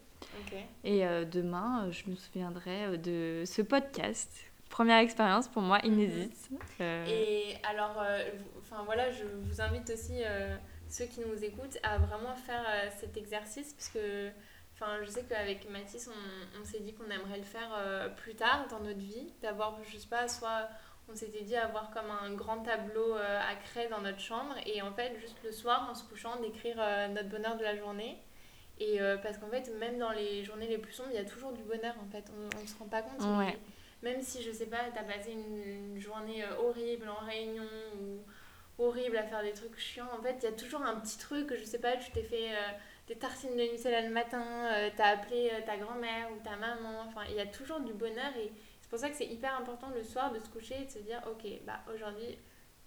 [0.84, 4.30] Et euh, demain, euh, je me souviendrai euh, de ce podcast.
[4.74, 6.50] Première expérience pour moi, inédite.
[6.82, 8.24] Euh, Et alors, euh,
[8.60, 10.58] enfin voilà, je vous invite aussi euh,
[10.90, 14.32] ceux qui nous écoutent à vraiment faire euh, cet exercice parce que,
[14.74, 17.72] enfin, je sais qu'avec Mathis, on, on s'est dit qu'on aimerait le faire
[18.18, 20.68] plus tard dans notre vie, d'avoir, je sais pas, soit
[21.08, 24.92] on s'était dit avoir comme un grand tableau à craie dans notre chambre et en
[24.94, 26.78] fait juste le soir en se couchant d'écrire
[27.12, 28.18] notre bonheur de la journée.
[28.80, 31.26] Et euh, parce qu'en fait, même dans les journées les plus sombres, il y a
[31.26, 32.26] toujours du bonheur en fait.
[32.36, 33.22] On, on se rend pas compte.
[33.38, 33.56] Ouais.
[34.04, 37.64] Même si, je sais pas, t'as passé une, journée euh, horrible en réunion
[38.02, 38.20] ou
[38.78, 41.54] horrible à faire des trucs chiants, en fait, il y a toujours un petit truc,
[41.56, 42.72] je sais pas, tu t'es fait euh,
[43.08, 44.44] des tartines de Nutella le matin,
[44.74, 48.36] euh, t'as appelé ta grand-mère ou ta maman, enfin, il y a toujours du bonheur
[48.38, 48.52] et
[48.82, 51.00] c'est pour ça que c'est hyper important le soir de se coucher et de se
[51.00, 52.38] dire, ok, bah aujourd'hui,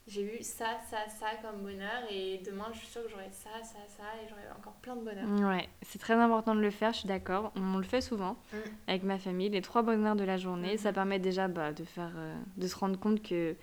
[0.07, 3.51] j'ai eu ça, ça, ça comme bonheur et demain, je suis sûre que j'aurai ça,
[3.65, 5.49] ça, ça et j'aurai encore plein de bonheur.
[5.49, 7.53] Ouais, c'est très important de le faire, je suis d'accord.
[7.57, 8.57] On le fait souvent Mm.
[8.87, 10.73] avec ma famille, les trois bonheurs de la journée.
[10.73, 10.79] Mhm.
[10.79, 13.57] Ça permet déjà bah, de, faire, euh, de se rendre compte qu'il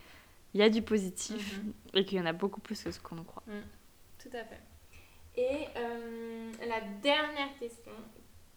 [0.54, 1.74] y a du positif Mhm.
[1.94, 3.44] et qu'il y en a beaucoup plus que ce qu'on croit.
[4.20, 4.60] Tout à fait.
[5.36, 7.92] Et euh, la dernière question,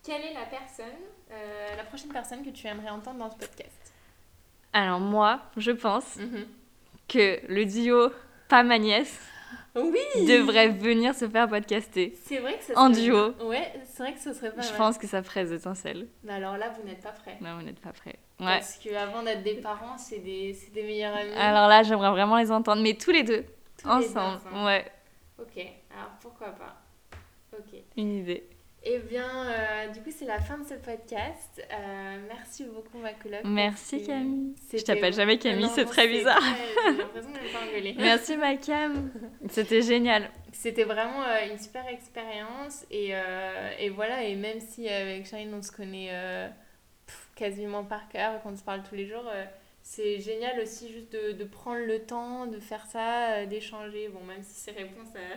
[0.03, 0.87] quelle est la personne,
[1.31, 3.93] euh, la prochaine personne que tu aimerais entendre dans ce podcast?
[4.73, 6.47] Alors moi, je pense Mhm.
[7.09, 8.11] Que le duo
[8.49, 9.19] pas ma nièce
[9.75, 12.15] Oui devrait venir se faire podcaster.
[12.25, 13.33] C'est vrai que ça En serait- duo.
[13.47, 14.77] Ouais, c'est vrai que ce serait pas Je mal.
[14.79, 16.09] pense que ça ferait des étincelles.
[16.25, 17.37] Mais alors là, vous n'êtes pas prêts.
[17.41, 18.17] Non, vous n'êtes pas prêts.
[18.41, 18.47] Ouais.
[18.47, 21.33] Parce qu'avant d'être des parents, c'est des, des meilleurs amis.
[21.37, 23.45] Alors là, j'aimerais vraiment les entendre, mais tous les deux,
[23.83, 24.37] Tous les deux ensemble.
[24.37, 24.65] ensemble.
[24.65, 24.85] Ouais,
[25.39, 25.59] Ok,
[25.95, 26.77] alors pourquoi pas
[27.53, 27.79] Ok.
[27.97, 28.49] une idée.
[28.89, 31.61] Eh bien, euh, du coup, c'est la fin de ce podcast.
[31.73, 33.41] Euh, merci beaucoup, ma coloc.
[33.45, 34.55] Merci Camille.
[34.73, 36.41] Je t'appelle jamais Camille, c'est très bizarre.
[36.41, 37.95] J'ai l'impression de engueuler.
[37.99, 39.11] Merci ma Cam.
[39.49, 40.31] C'était génial.
[40.53, 43.13] C'était vraiment euh, une super expérience et,
[43.81, 46.11] et voilà et même si avec Charline on se connaît
[47.07, 49.25] pff, quasiment par cœur qu'on se parle tous les jours
[49.89, 54.19] c'est génial aussi juste de, de prendre le temps de faire ça euh, d'échanger bon
[54.25, 55.35] même si ces réponses euh,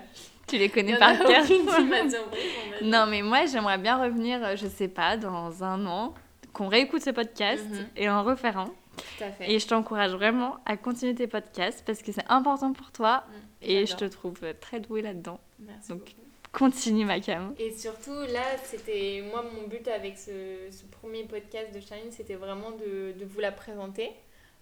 [0.48, 1.46] Tu les connais par a cœur.
[2.82, 6.14] Non, mais moi, j'aimerais bien revenir, euh, je sais pas, dans un an,
[6.54, 7.88] qu'on réécoute ce podcast Mhm.
[7.96, 8.66] et en refaire un.
[8.66, 12.74] tout à fait Et je t'encourage vraiment à continuer tes podcasts parce que c'est important
[12.74, 15.40] pour toi Mm, et je te trouve très douée là-dedans.
[15.60, 16.12] merci donc- beaucoup
[16.52, 17.54] Continue ma Cam.
[17.60, 20.32] Et surtout, là, c'était moi, mon but avec ce,
[20.72, 24.10] ce premier podcast de Charline, c'était vraiment de, de vous la présenter.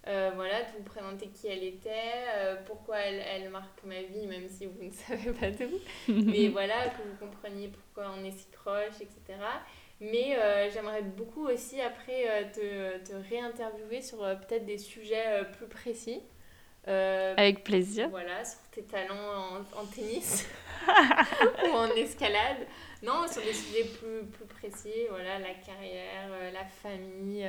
[0.07, 1.89] Euh, voilà, de vous présenter qui elle était,
[2.37, 5.79] euh, pourquoi elle, elle marque ma vie, même si vous ne savez pas tout.
[6.07, 9.37] Mais voilà, que vous compreniez pourquoi on est si proches, etc.
[9.99, 16.21] Mais euh, j'aimerais beaucoup aussi après te, te réinterviewer sur peut-être des sujets plus précis.
[16.85, 18.07] Avec plaisir.
[18.09, 20.47] voilà, sur tes talents en, en tennis
[20.87, 22.65] ou en escalade.
[23.03, 27.45] Non, sur des sujets plus, plus précis, voilà, la carrière, la famille,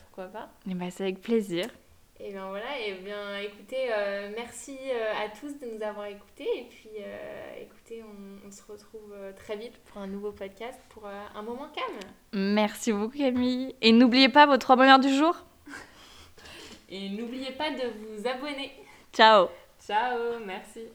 [0.00, 0.48] pourquoi pas.
[0.70, 1.66] Et bah, c'est avec plaisir.
[2.20, 6.48] Et bien voilà, et bien écoutez, euh, merci euh, à tous de nous avoir écoutés.
[6.56, 11.06] Et puis euh, écoutez, on, on se retrouve très vite pour un nouveau podcast, pour
[11.06, 12.00] euh, un moment calme.
[12.32, 13.76] Merci beaucoup Camille.
[13.82, 15.36] Et n'oubliez pas vos trois bonheurs du jour.
[16.88, 18.72] Et n'oubliez pas de vous abonner.
[19.12, 19.48] Ciao
[19.86, 20.88] Ciao, merci.